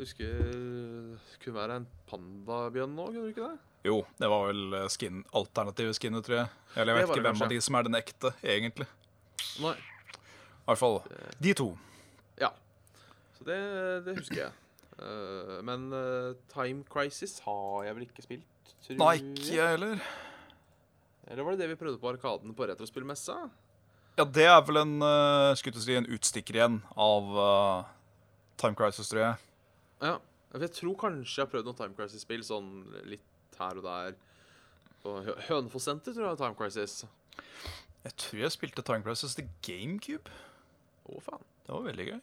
[0.00, 3.58] Husker det kunne være en pandabjørn nå, kunne du ikke det?
[3.84, 6.48] Jo, det var vel eh, skin, alternative skinnet, tror jeg.
[6.74, 8.86] Eller jeg vet ikke hvem hvem av de som er den ekte, egentlig.
[9.60, 9.74] Nei.
[9.74, 10.96] I hvert fall
[11.40, 11.66] de to.
[12.40, 12.50] Ja.
[13.36, 13.58] Så det,
[14.06, 14.54] det husker jeg.
[15.00, 18.72] Eh, men eh, Time Crisis har jeg vel ikke spilt?
[18.86, 20.06] tror Nei, ikke jeg heller.
[21.28, 23.36] Eller var det det vi prøvde på Arkaden på Retrospillmessa?
[24.16, 27.28] Ja, det er vel en, uh, si, en utstikker igjen av
[28.60, 29.49] Time Crisis, tror jeg.
[30.00, 30.16] Ja.
[30.58, 32.70] Jeg tror kanskje jeg har prøvd noen Time Crisis-spill sånn
[33.06, 34.16] litt her og der.
[35.04, 36.96] På Hø- Hønefoss-senter tror jeg Time Crisis.
[38.04, 40.32] Jeg tror jeg spilte Time Crisis til GameCube.
[41.10, 41.44] Å, faen.
[41.66, 42.18] Det var veldig gøy.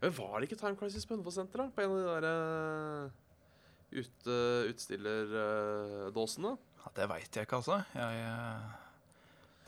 [0.00, 1.68] Men var det ikke Time Crisis på Hønefoss-senter, da?
[1.74, 3.10] På en av de der uh,
[3.98, 4.36] ute,
[4.70, 6.54] utstillerdåsene?
[6.84, 7.80] Ja, det veit jeg ikke, altså.
[7.98, 8.68] Jeg, eh,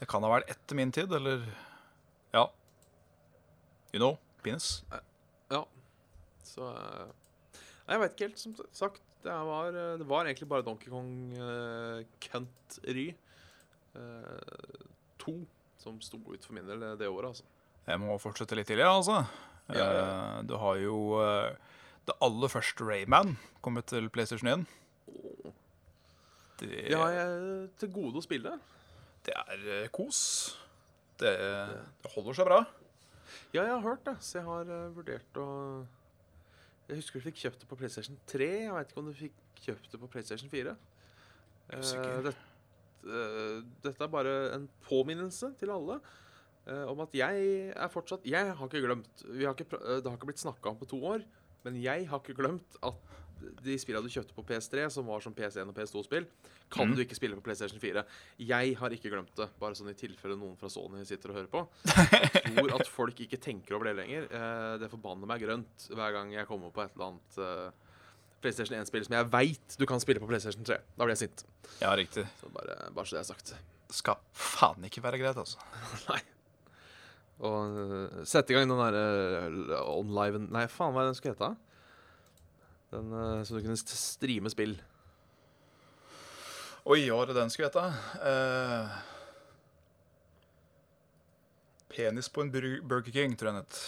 [0.00, 1.42] det kan ha vært etter min tid, eller
[2.32, 2.46] Ja.
[3.92, 4.14] You know.
[4.44, 4.68] Penis.
[5.50, 5.62] Ja.
[6.46, 7.08] Så eh,
[7.86, 9.00] Nei, jeg veit ikke helt, som sagt.
[9.24, 13.08] Det var, eh, det var egentlig bare Donkey Kong uh, Country
[13.98, 14.84] uh,
[15.20, 15.34] 2
[15.80, 17.44] som sto ut for min del det, året, altså.
[17.88, 19.22] Jeg må fortsette litt til, ja, altså.
[19.72, 20.02] Ja, ja.
[20.04, 21.54] Eh, Du har jo eh,
[22.08, 24.66] det aller første Rayman kommet til PlayStation 1.
[25.08, 25.52] Åh.
[26.60, 28.58] Det, Det har jeg til gode å spille.
[29.26, 30.20] det er eh, kos.
[31.20, 31.32] Det,
[32.04, 32.60] det holder seg bra.
[33.54, 35.48] Ja, jeg har hørt det, så jeg har uh, vurdert å
[36.90, 38.48] Jeg husker du fikk kjøpt det på PlayStation 3.
[38.66, 40.74] Jeg veit ikke om du fikk kjøpt det på PlayStation 4.
[41.70, 42.34] Uh, det,
[43.06, 46.00] uh, dette er bare en påminnelse til alle
[46.66, 50.10] eh, om at jeg er fortsatt Jeg har ikke glemt vi har ikke, eh, Det
[50.10, 51.24] har ikke blitt snakka om på to år,
[51.64, 53.16] men jeg har ikke glemt at
[53.64, 56.26] de spillene du kjøpte på PS3, som var som PS1 og PS2-spill,
[56.70, 56.94] kan mm.
[56.96, 58.04] du ikke spille på PlayStation 4.
[58.46, 61.50] Jeg har ikke glemt det, bare sånn i tilfelle noen fra Sony sitter og hører
[61.52, 61.64] på.
[62.36, 64.26] Jeg tror at folk ikke tenker over det lenger.
[64.30, 67.88] Eh, det forbanner meg grønt hver gang jeg kommer på et eller annet eh,
[68.40, 70.78] PlayStation 1-spill som jeg veit du kan spille på PlayStation 3.
[70.96, 71.44] Da blir jeg sint.
[71.82, 72.24] Ja, riktig.
[72.40, 73.54] Så bare, bare så det er sagt.
[73.94, 75.60] Skal faen ikke være greit, altså.
[76.10, 76.20] Nei.
[77.46, 81.36] Og eh, sette i gang den derre online Nei, faen, hva er det den skulle
[81.36, 81.69] hete?
[82.90, 84.76] Den eh, så du kunne st- streame spill.
[86.90, 87.82] Oi, hva var det den skulle hete?
[88.24, 88.88] Uh,
[91.92, 93.80] penis på en Burger King, tror jeg den het.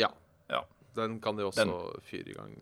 [0.00, 0.10] Ja.
[0.52, 0.62] Ja.
[0.96, 1.66] Den kan de også
[2.06, 2.54] fyre i gang.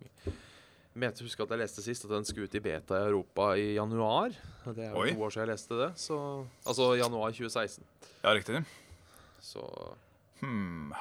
[0.95, 3.49] Men jeg husker at jeg leste sist at den skulle ut i beta i Europa
[3.59, 4.35] i januar.
[4.65, 5.13] Det er jo Oi.
[5.15, 5.89] to år siden jeg leste det.
[6.01, 6.19] Så,
[6.67, 7.85] altså januar 2016.
[8.25, 8.65] Ja, riktig.
[9.45, 9.63] Så
[10.41, 10.93] Hmm.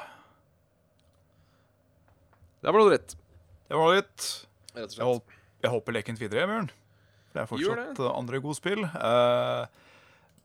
[2.61, 3.15] der var det rett.
[3.69, 4.25] Det var litt
[4.73, 6.69] Rett og Jeg, håper, jeg håper leken videre, Bjørn.
[7.33, 7.97] Det er fortsatt det.
[7.97, 8.83] andre andre godspill.
[8.93, 9.65] Uh,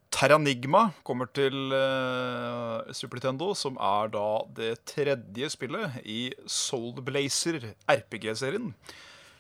[0.08, 4.24] Terranigma kommer til eh, Super Nintendo, som er da
[4.56, 8.72] det tredje spillet i Soul Blazer RPG-serien.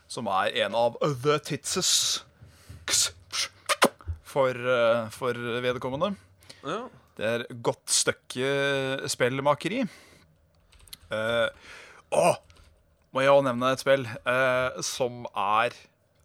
[0.08, 2.20] Som er en av The Titses
[4.28, 6.12] for, eh, for vedkommende.
[6.62, 6.82] Ja.
[7.18, 9.82] Det er godt stykke spillmakeri.
[11.08, 11.48] Eh,
[12.12, 12.26] å,
[13.12, 15.76] må jeg også nevne et spill eh, som er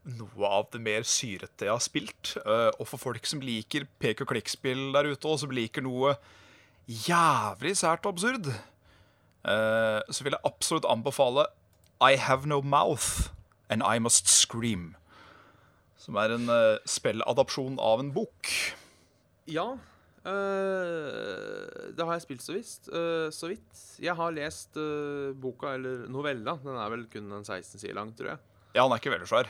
[0.03, 2.33] noe av det mer syrete jeg har spilt.
[2.43, 6.17] Eh, og for folk som liker pek og klikk-spill der ute, og som liker noe
[6.87, 11.47] jævlig sært og absurd, eh, så vil jeg absolutt anbefale
[12.03, 13.31] I Have No Mouth
[13.71, 14.93] and I Must Scream.
[15.97, 18.49] Som er en uh, spilladapsjon av en bok.
[19.47, 19.77] Ja.
[20.29, 22.89] Eh, det har jeg spilt så visst.
[22.93, 23.83] Uh, så vidt.
[24.03, 26.57] Jeg har lest uh, boka, eller novella.
[26.63, 28.43] Den er vel kun en 16 sider lang, tror jeg.
[28.73, 29.49] Ja, den er ikke veldig svær.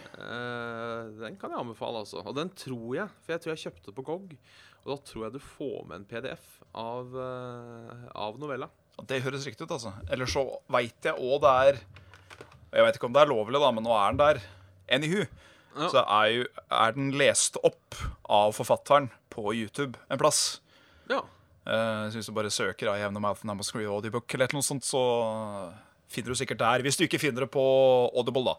[1.15, 2.19] Den kan jeg anbefale, altså.
[2.28, 4.34] Og den tror jeg, for jeg tror jeg kjøpte på GOG.
[4.84, 7.13] Og da tror jeg du får med en PDF av,
[8.19, 8.67] av novella.
[9.07, 9.93] Det høres riktig ut, altså.
[10.11, 10.43] Eller så
[10.76, 11.80] veit jeg òg det er
[12.74, 14.41] Jeg veit ikke om det er lovlig, da, men nå er den der.
[14.91, 15.24] Anywho,
[15.74, 15.88] Ja.
[15.89, 17.95] så er, jo, er den lest opp
[18.30, 20.59] av forfatteren på YouTube en plass.
[21.09, 21.21] Ja.
[21.63, 24.27] Uh, så hvis du bare søker I have no mouth and I must scream audiobook
[24.35, 24.99] eller noe sånt, så
[26.11, 26.83] finner du sikkert der.
[26.85, 27.63] Hvis du ikke finner det på
[28.13, 28.55] Audible, da.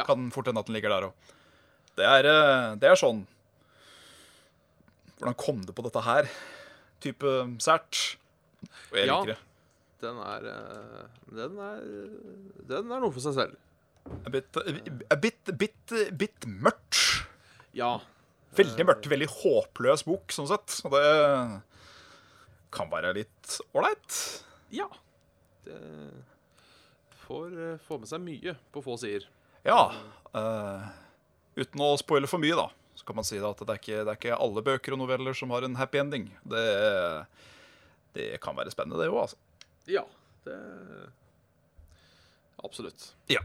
[0.00, 0.04] Ja.
[0.08, 1.32] Kan fort hende at den ligger der òg.
[1.96, 3.22] Det, eh, det er sånn
[5.16, 6.26] Hvordan kom du på dette her?
[7.00, 7.30] Type
[7.64, 8.16] sært.
[8.92, 9.20] Og jeg Ja.
[9.22, 9.38] liker det.
[10.02, 11.80] Den er eh, Den er
[12.68, 13.56] Den er noe for seg selv.
[14.26, 14.44] A bit,
[15.10, 17.26] a bit, bit, bit mørkt.
[17.72, 17.98] Ja.
[18.56, 19.08] Veldig mørkt.
[19.10, 20.78] Veldig håpløs bok, sånn sett.
[20.86, 21.08] Og det
[22.76, 24.20] kan være litt ålreit.
[24.74, 24.88] Ja.
[25.66, 25.80] Det
[27.26, 29.26] får får med seg mye på få sider.
[29.66, 29.90] Ja.
[30.30, 30.86] Uh,
[31.58, 34.12] uten å spoile for mye, da, så kan man si at det er, ikke, det
[34.12, 36.28] er ikke alle bøker og noveller som har en happy ending.
[36.46, 36.64] Det,
[38.14, 39.40] det kan være spennende, det òg, altså.
[39.90, 40.04] Ja.
[40.46, 40.56] Det
[42.66, 43.12] Absolutt.
[43.30, 43.42] Ja.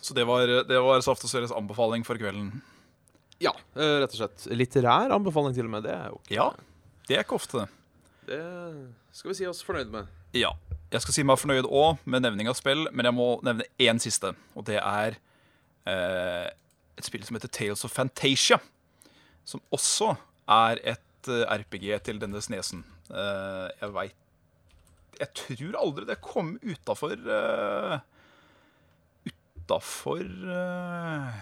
[0.00, 2.62] Så det var, det var Saft og Svelles anbefaling for kvelden.
[3.42, 4.46] Ja, eh, rett og slett.
[4.56, 5.84] Litterær anbefaling, til og med.
[5.84, 6.50] Det er jo ikke Ja.
[7.06, 7.68] Det er ikke ofte.
[8.26, 10.06] Det Det skal vi si oss fornøyd med.
[10.34, 10.50] Ja.
[10.90, 13.98] Jeg skal si meg fornøyd òg med nevning av spill, men jeg må nevne én
[13.98, 14.34] siste.
[14.54, 15.16] Og det er
[15.86, 16.50] eh,
[16.96, 18.58] et spill som heter Tales of Fantasia.
[19.44, 20.16] Som også
[20.48, 22.84] er et eh, RPG til denne snesen.
[23.10, 24.22] Eh, jeg veit
[25.20, 28.00] Jeg tror aldri det kom utafor uh,
[29.24, 31.38] Utafor eh,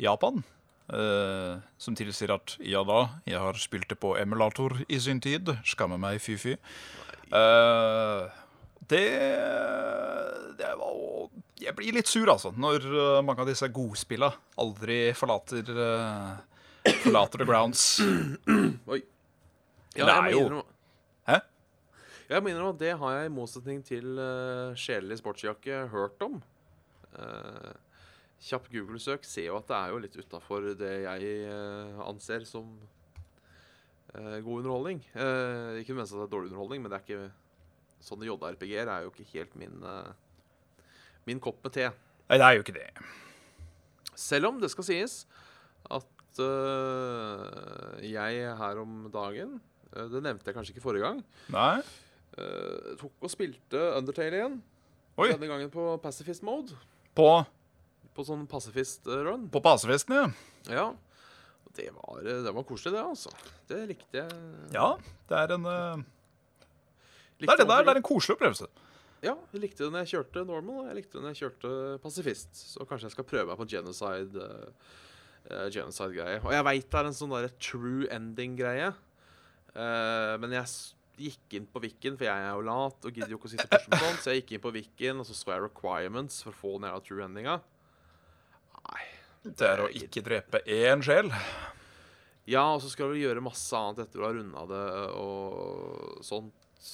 [0.00, 0.42] Japan.
[0.84, 5.48] Uh, som tilsier at ja da, jeg har spilt det på emulator i sin tid.
[5.64, 6.56] Skammer meg fy-fy.
[7.32, 8.28] Uh,
[8.90, 9.06] det
[10.58, 11.30] Det var
[11.62, 14.28] Jeg blir litt sur, altså, når eh, mange av disse godspilla
[14.60, 16.34] aldri forlater uh,
[17.00, 17.84] Forlater the grounds.
[18.92, 19.00] Oi.
[19.96, 20.64] Ja, det er jo-
[21.26, 21.38] Hæ?
[22.28, 26.42] Jeg må innrømme at det har jeg i motsetning til uh, sjelelig sportsjakke hørt om.
[27.14, 27.72] Eh,
[28.42, 32.74] kjapp Google-søk ser jo at det er jo litt utafor det jeg eh, anser som
[34.14, 35.00] eh, god underholdning.
[35.14, 39.06] Uh, ikke nødvendigvis at det er dårlig underholdning, men det er ikke sånne JRPG-er er
[39.06, 40.10] jo ikke helt min, eh,
[41.30, 41.88] min kopp med te.
[42.28, 42.90] Nei, det er jo ikke det.
[44.14, 45.22] Selv om det skal sies
[45.92, 46.10] at
[48.02, 49.52] jeg her om dagen
[49.94, 51.20] Det nevnte jeg kanskje ikke forrige gang.
[51.54, 51.78] Nei?
[52.98, 54.56] tok og spilte Undertale igjen.
[55.14, 55.28] Oi.
[55.30, 56.74] Denne gangen på pacifist mode.
[57.14, 57.44] På,
[58.14, 59.48] På sånn pasifist-run.
[59.50, 60.28] på pasifisten, ja.
[60.70, 60.86] Ja.
[61.74, 63.32] Det var, det var koselig, det, altså.
[63.66, 64.42] Det likte jeg.
[64.76, 64.92] Ja,
[65.30, 66.04] det er en uh...
[67.40, 67.82] Det er det der.
[67.82, 68.68] Det er en koselig opplevelse.
[69.24, 71.72] Ja, jeg likte det når jeg kjørte normal, og jeg likte det når jeg kjørte
[72.04, 72.60] pasifist.
[72.74, 74.48] Så kanskje jeg skal prøve meg på genocide
[75.48, 76.42] eh, Genocide-greie.
[76.44, 78.92] Og jeg veit det er en sånn derre true ending-greie.
[79.74, 80.70] Uh, men jeg
[81.18, 83.66] gikk inn på Wikken, for jeg er jo lat og gidder jo ikke å sitte
[83.66, 84.22] og pushe med sånt.
[84.22, 86.88] Så jeg gikk inn på Wikken, og så så jeg requirements for å få den
[86.90, 87.56] jævla true endinga.
[89.44, 91.28] Det er å ikke drepe én sjel.
[92.48, 94.84] Ja, og så skal du gjøre masse annet etter å ha runda det
[95.20, 96.88] og sånt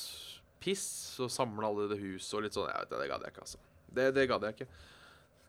[0.63, 0.87] piss.
[1.23, 2.69] Og samle alle i det huset og litt sånn.
[2.71, 3.63] Jeg vet, det, det gadd jeg ikke, altså.
[3.91, 4.69] Det, det gadd jeg ikke.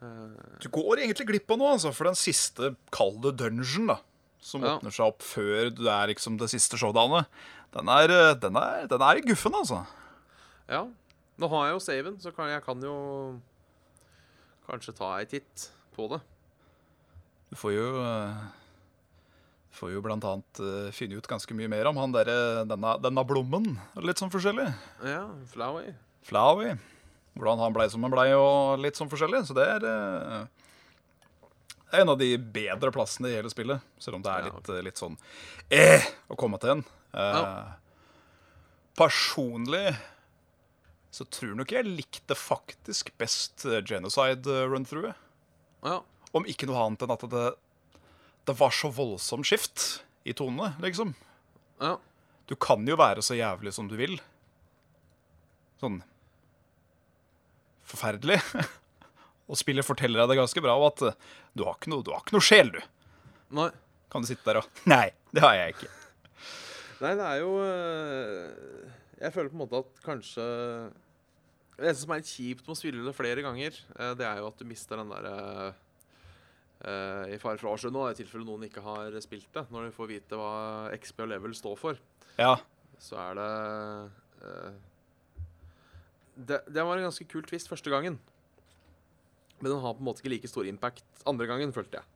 [0.02, 0.56] Uh...
[0.64, 4.00] Du går egentlig glipp av noe, altså, for den siste kalde dungeon, da.
[4.42, 4.74] Som Ja.
[4.80, 7.30] åpner seg opp før du er liksom det siste showdownet.
[7.76, 9.84] Den er, eh, den er, den er i guffen, altså.
[10.66, 10.88] Ja.
[11.38, 12.96] Nå har jeg jo saven, så kan, jeg kan jo
[14.66, 16.20] kanskje ta ei titt på det.
[17.52, 18.44] Du får jo eh,
[19.72, 22.96] Du får jo blant annet eh, finne ut ganske mye mer om han derre denne,
[23.04, 23.74] denne blommen.
[24.00, 24.70] Litt sånn forskjellig.
[25.08, 25.92] Ja, Flowey.
[26.28, 26.78] Flowey.
[27.36, 29.44] Hvordan han blei som han blei, og litt sånn forskjellig.
[29.48, 30.62] Så det er eh,
[32.02, 33.84] en av de bedre plassene i hele spillet.
[34.00, 35.18] Selv om det er litt, litt sånn
[35.72, 36.86] eh, å komme til en.
[37.12, 37.72] Eh.
[39.00, 39.90] Personlig
[41.12, 45.20] så tror nok jeg likte faktisk best Genocide run-throughet.
[45.84, 46.00] Ja.
[46.38, 47.48] Om ikke noe annet enn at det,
[48.48, 51.16] det var så voldsomt skift i tonene, liksom.
[51.82, 51.98] ja.
[52.50, 54.18] Du kan jo være så jævlig som du vil.
[55.80, 56.02] Sånn
[57.88, 58.40] Forferdelig.
[59.52, 62.12] Og spillet forteller deg det ganske bra, og at eh, du har ikke noe, du
[62.14, 62.80] har ikke noe sjel, du.
[63.58, 63.70] Nei.
[64.12, 65.90] Kan du sitte der og Nei, det har jeg ikke.
[67.02, 68.90] Nei, det er jo øh,
[69.24, 70.44] Jeg føler på en måte at kanskje
[71.78, 74.42] Det eneste som er litt kjipt med å spille det flere ganger, øh, det er
[74.44, 75.72] jo at du mister den derre
[76.82, 79.66] I fare for å avsløre noe, i tilfelle noen ikke har spilt det.
[79.70, 82.00] Når de får vite hva XP og level står for,
[82.40, 82.56] Ja.
[82.98, 83.50] så er det
[84.42, 84.72] uh,
[86.38, 88.18] det, det var en ganske kul twist første gangen.
[89.62, 92.08] Men den har på en måte ikke like stor impact andre gangen, følte jeg.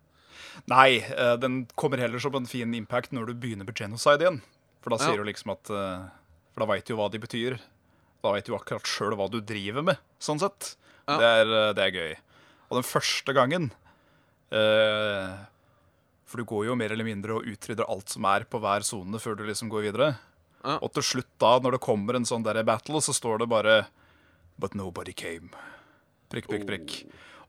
[0.71, 4.41] Nei, uh, den kommer heller som en fin impact når du begynner med genocide igjen.
[4.81, 5.11] For da Ja.
[5.11, 6.09] sier du liksom at uh,
[6.55, 7.59] For da veit du jo hva de betyr.
[8.23, 10.73] Da veit du akkurat sjøl hva du driver med, sånn sett.
[11.05, 11.17] Ja.
[11.21, 12.13] Det, er, eh, det er gøy.
[12.71, 13.84] Og den første gangen eh,
[16.25, 19.19] For du går jo mer eller mindre og utrydder alt som er på hver sone
[19.21, 20.13] før du liksom går videre.
[20.65, 20.79] Ja.
[20.79, 23.83] Og til slutt da, når det kommer en sånn der battle, så står det bare
[24.57, 25.51] But nobody came.
[26.31, 26.97] Prikk, prikk, prikk.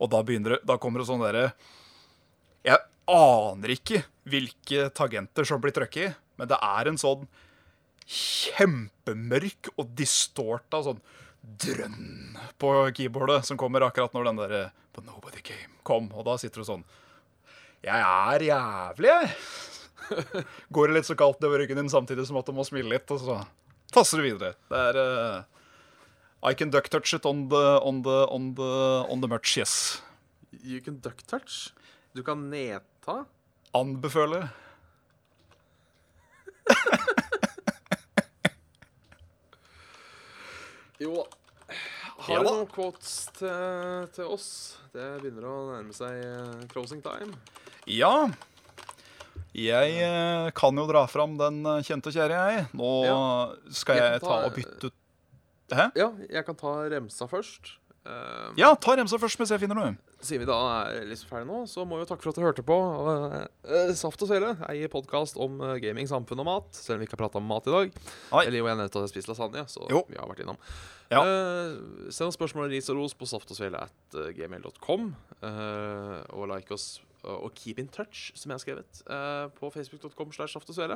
[0.02, 1.48] Og da begynner det, da kommer det sånn derre
[2.66, 7.28] Jeg aner ikke hvilke tagenter som blir trykket i, men det er en sånn
[8.06, 10.98] kjempemørk og distorta sånn
[11.62, 14.62] drønn på keyboardet som kommer akkurat når den derre
[14.96, 16.08] But nobody came kom.
[16.16, 16.84] Og da sitter du sånn
[17.84, 19.26] Jeg er jævlig, jeg.
[20.74, 23.10] Går det litt så kaldt nedover ryggen din samtidig som at du må smile litt,
[23.12, 23.36] og så
[23.94, 24.56] tasser du videre.
[24.70, 25.44] Det er uh,
[26.46, 28.72] I can duck touch it on the, on the, on the,
[29.12, 30.02] on the much, yes.
[30.62, 31.74] You can duck touch.
[32.16, 33.24] Du kan nedta.
[33.76, 34.48] Anbefale.
[40.96, 41.26] Jo
[42.18, 44.48] Har du noen quotes til, til oss?
[44.94, 47.36] Det begynner å nærme seg eh, closing time.
[47.90, 48.28] Ja.
[49.56, 52.64] Jeg eh, kan jo dra fram den eh, kjente kjære, jeg.
[52.76, 52.90] Nå
[53.72, 55.02] skal Jeg jeg ta ta- og bytte ut
[55.76, 55.88] Hæ?
[55.98, 57.72] Ja, jeg kan ta remsa først.
[58.06, 59.96] Eh, Ja, ta remsa først mens jeg finner noe.
[60.22, 62.44] Siden vi da er liksom ferdig nå, så må vi jo takke for at du
[62.46, 62.76] hørte på.
[63.66, 66.68] Uh, Saft og Svele eier podkast om gaming, samfunn og mat.
[66.78, 67.90] Selv om vi ikke har prata om mat i dag.
[68.32, 68.44] Oi.
[68.46, 70.04] Eller jo, jeg nevnte at jeg spiste lasagne, så Jo.
[70.08, 70.58] vi har vært innom.
[71.10, 71.20] Ja.
[71.22, 75.10] Uh, send oss spørsmål ris og ros på saftogsvele.gmail.com.
[75.42, 79.00] eh, og like oss og keep in touch, som jeg har skrevet,
[79.58, 80.94] på facebook.com slash saftogsvele.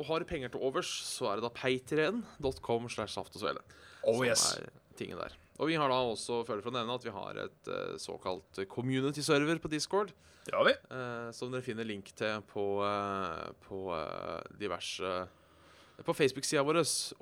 [0.00, 3.60] Og har du penger til overs, så er det da peitreen.com slash saftogsvele.
[4.08, 4.44] Oh som yes.
[4.56, 5.34] er tingen der.
[5.60, 8.62] Og vi har da også, føler for å nevne, at vi har et uh, såkalt
[8.70, 10.14] community-server på Discord.
[10.46, 10.72] Det har vi.
[10.88, 13.82] Uh, som dere finner link til på, uh, på
[14.60, 15.18] diverse
[16.06, 16.78] På Facebook-sida vår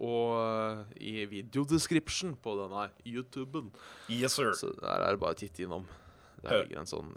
[0.06, 3.72] og i videodescription på denne YouTuben.
[4.06, 4.52] Yes, sir.
[4.54, 5.88] Så der er det bare å titte innom.
[6.44, 7.10] Der ligger en sånn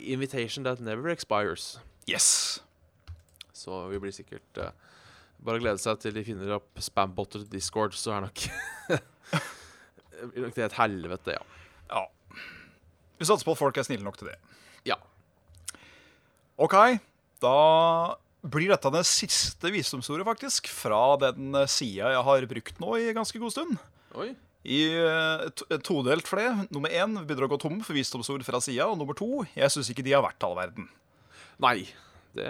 [0.00, 1.76] invitation that never expires.
[2.08, 2.62] Yes.
[3.52, 4.64] Så vi blir sikkert
[5.44, 8.46] Bare glede seg til de finner opp spambotter til Discord, så er nok
[10.34, 11.42] blir er et helvete, ja.
[11.88, 12.04] Ja.
[13.18, 14.36] Vi satser på at folk er snille nok til det.
[14.88, 14.98] Ja.
[16.58, 16.74] OK,
[17.42, 17.54] da
[18.48, 23.40] blir dette det siste visdomsordet, faktisk, fra den sida jeg har brukt nå i ganske
[23.42, 23.78] god stund.
[24.18, 24.30] Oi.
[24.68, 26.68] I eh, to- et todelt det.
[26.74, 28.88] Nummer én begynner å gå tom for visdomsord fra sida.
[28.90, 30.88] Og nummer to jeg syns ikke de har vært all verden.
[31.62, 31.86] Nei.
[32.36, 32.48] Det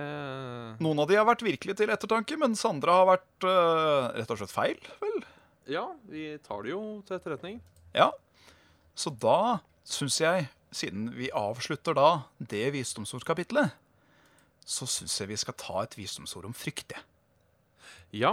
[0.83, 4.41] Noen av de har vært virkelig til ettertanke, mens andre har vært uh, rett og
[4.41, 4.81] slett feil.
[5.05, 5.21] vel?
[5.69, 7.59] Ja, vi tar det jo til etterretning.
[7.93, 8.09] Ja.
[8.97, 12.09] Så da syns jeg, siden vi avslutter da
[12.41, 13.75] det visdomsordkapitlet,
[14.64, 16.97] så syns jeg vi skal ta et visdomsord om frykt.
[16.97, 17.05] jeg.
[18.25, 18.33] Ja,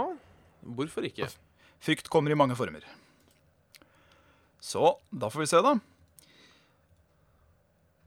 [0.64, 1.28] hvorfor ikke?
[1.84, 2.84] Frykt kommer i mange former.
[4.60, 5.76] Så da får vi se, da.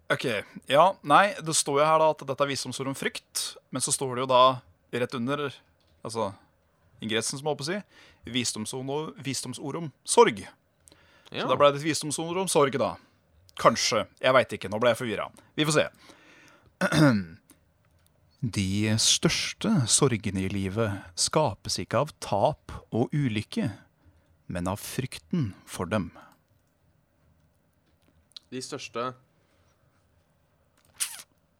[0.09, 0.25] OK.
[0.65, 3.93] Ja, nei, det står jo her da at dette er visdomsord om frykt, men så
[3.93, 4.43] står det jo da
[4.89, 5.51] rett under,
[6.01, 6.31] altså
[7.01, 7.79] ingressen, som jeg håper å si,
[8.35, 10.41] visdomsord, visdomsord om sorg.
[11.29, 11.43] Ja.
[11.43, 12.95] Så da ble det et visdomsord om sorg, da.
[13.59, 14.05] Kanskje.
[14.23, 14.69] Jeg veit ikke.
[14.71, 15.27] Nå ble jeg forvirra.
[15.59, 15.87] Vi får se.
[18.39, 23.65] De største sorgene i livet skapes ikke av tap og ulykke,
[24.47, 26.07] men av frykten for dem.
[28.49, 29.11] De største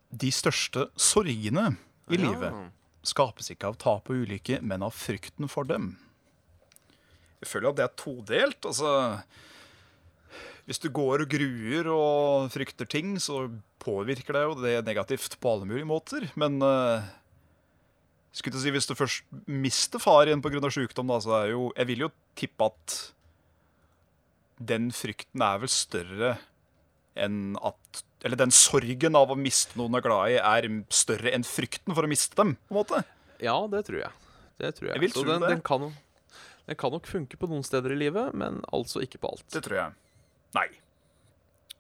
[0.10, 1.76] De største sorgene
[2.10, 2.24] i Ja.
[2.32, 2.72] livet
[3.06, 5.94] skapes ikke av tap og ulykke, men av frykten for dem.
[7.40, 8.66] Jeg føler at det er todelt.
[8.68, 8.92] Altså
[10.70, 13.48] hvis du går og gruer og frykter ting, så
[13.82, 16.28] påvirker det jo det negativt på alle mulige måter.
[16.38, 17.02] Men uh,
[18.38, 20.62] skulle si, hvis du først mister far igjen pga.
[20.70, 23.00] sykdom, da, så er jo Jeg vil jo tippe at
[24.60, 26.36] den frykten er vel større
[27.18, 31.32] enn at Eller den sorgen av å miste noen du er glad i, er større
[31.36, 32.58] enn frykten for å miste dem.
[32.68, 33.04] på en måte.
[33.40, 34.12] Ja, det tror jeg.
[34.60, 34.96] Det tror jeg.
[34.98, 35.54] Jeg vil Så tro den, det.
[35.54, 35.86] den, kan,
[36.68, 39.46] den kan nok funke på noen steder i livet, men altså ikke på alt.
[39.56, 39.96] Det tror jeg.
[40.58, 40.68] Nei.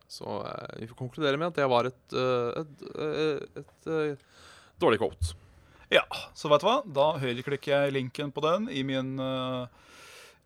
[0.09, 4.23] Så eh, vi får konkludere med at det var et, et, et, eh, et, eh,
[4.81, 5.35] dårlig quote.
[5.91, 6.05] Ja,
[6.37, 6.77] så vet du hva?
[6.85, 9.67] Da høyreklikker jeg linken på den i min, eh,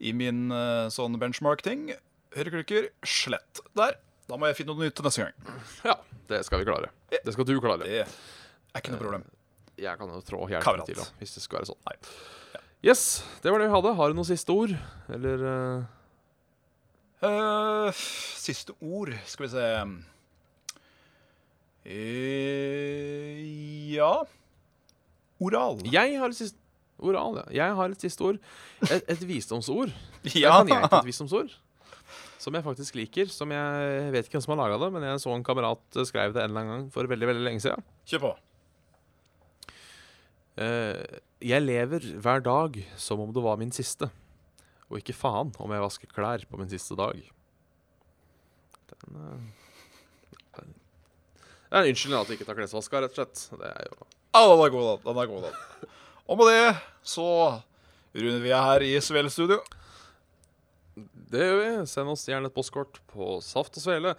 [0.09, 1.91] i min eh, sånn benchmark-ting.
[2.33, 3.61] Høyreklikker, slett.
[3.77, 3.99] Der.
[4.29, 5.57] Da må jeg finne noe nytt til neste gang.
[5.83, 5.95] Ja,
[6.31, 6.91] det skal vi klare.
[7.11, 7.83] Det skal du klare.
[7.83, 9.25] Det er ikke noe problem.
[9.79, 11.81] Jeg kan jo trå hjelpen til, da, hvis det skal være sånn.
[11.89, 11.97] Nei.
[12.83, 13.93] Yes, det var det vi hadde.
[13.95, 14.73] Har du noen siste ord?
[15.15, 15.83] Eller uh...
[17.23, 19.93] Uh, siste ord, skal vi se uh,
[23.95, 24.09] Ja
[25.39, 25.79] Oral.
[25.87, 26.59] Jeg har et siste
[27.03, 27.45] Oral, ja.
[27.63, 28.37] Jeg har et siste ord.
[28.89, 29.91] Et, et visdomsord.
[30.27, 30.31] Ja.
[30.43, 31.55] Jeg kan jeg et visdomsord.
[32.41, 33.29] Som jeg faktisk liker.
[33.31, 36.07] Som jeg vet ikke hvem som har laga det, men jeg så en kamerat eh,
[36.09, 37.85] skrev det en eller annen gang for veldig veldig lenge siden.
[38.09, 38.33] Kjør på.
[40.53, 40.99] Uh,
[41.41, 44.09] jeg lever hver dag som om det var min siste.
[44.91, 47.19] Og ikke faen om jeg vasker klær på min siste dag.
[48.93, 53.47] Den, uh, den Det er en unnskyldning at vi ikke tar klesvaska, rett og slett.
[53.61, 53.97] Det er jo
[54.33, 54.95] Ja, den er god, da.
[55.09, 55.89] Den er god, den.
[56.23, 57.27] Og med det så
[58.13, 59.59] runder vi her i Svele Studio.
[61.33, 61.69] Det gjør vi.
[61.89, 64.11] Send oss gjerne et postkort på Saft og Svele.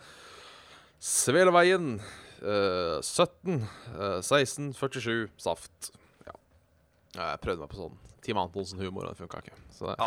[1.05, 2.01] Sveleveien
[2.43, 5.91] eh, 17 eh, 16 47 Saft.
[6.27, 6.35] Ja.
[7.15, 9.57] Ja, Jeg prøvde meg på sånn Team Antonsen-humor, og det funka ikke.
[9.77, 9.97] Så det.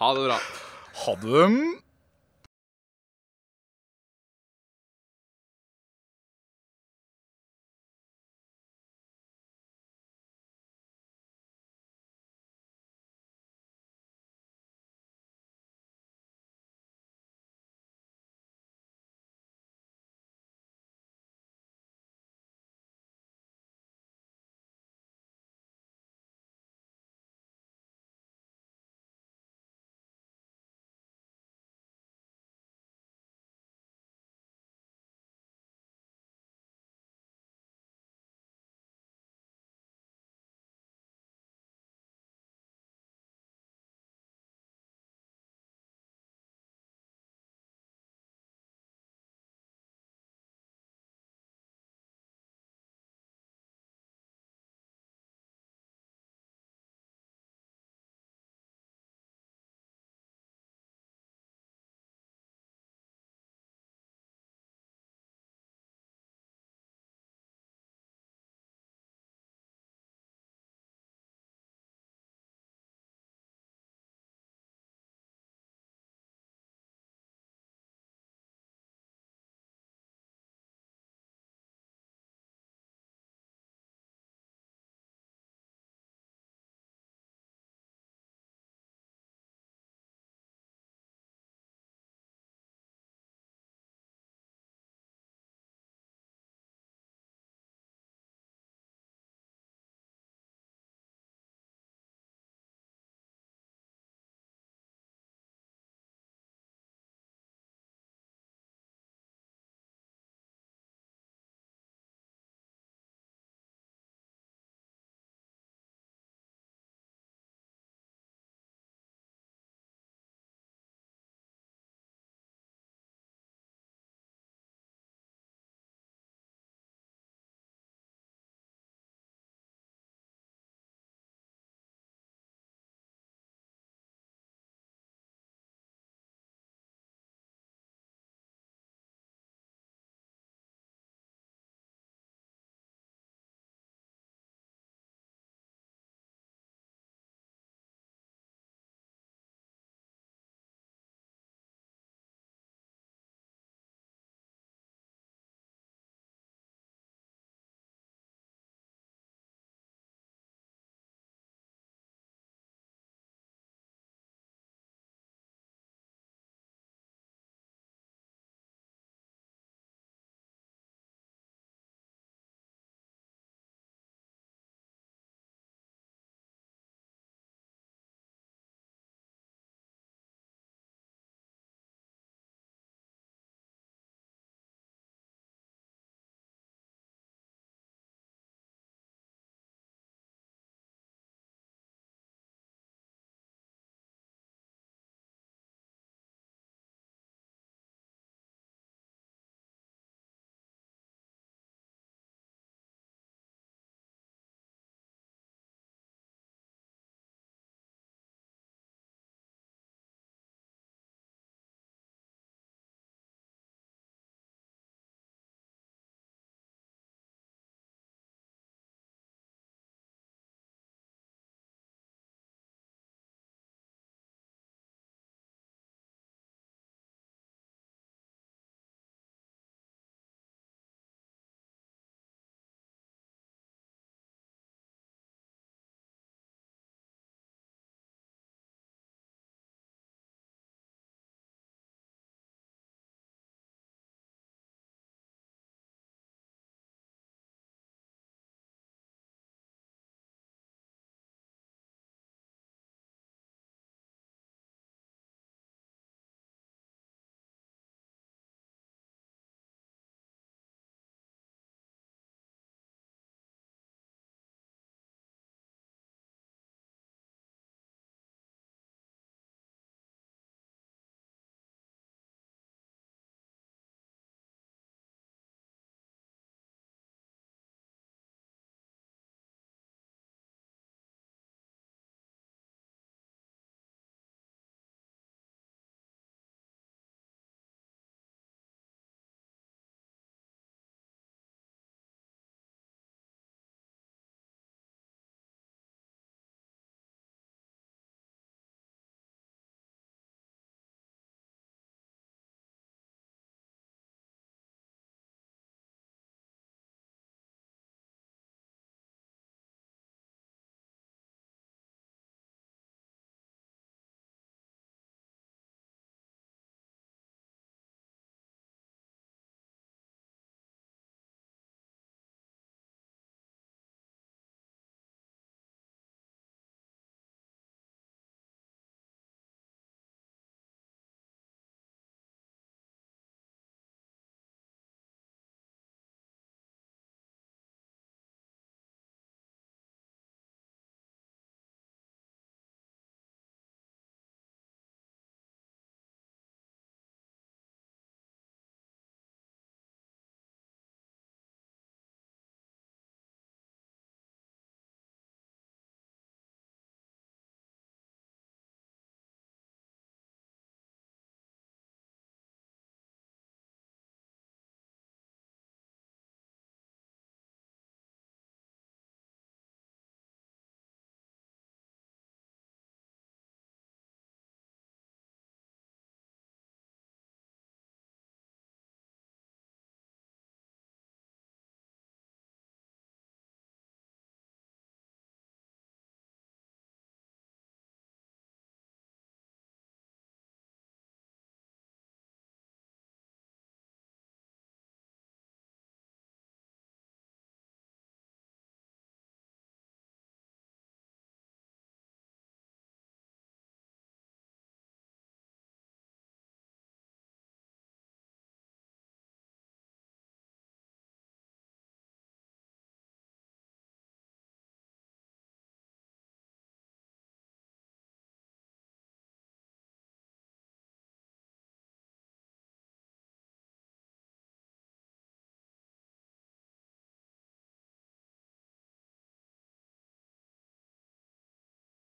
[0.00, 0.38] ha det bra.
[1.04, 1.44] Ha det.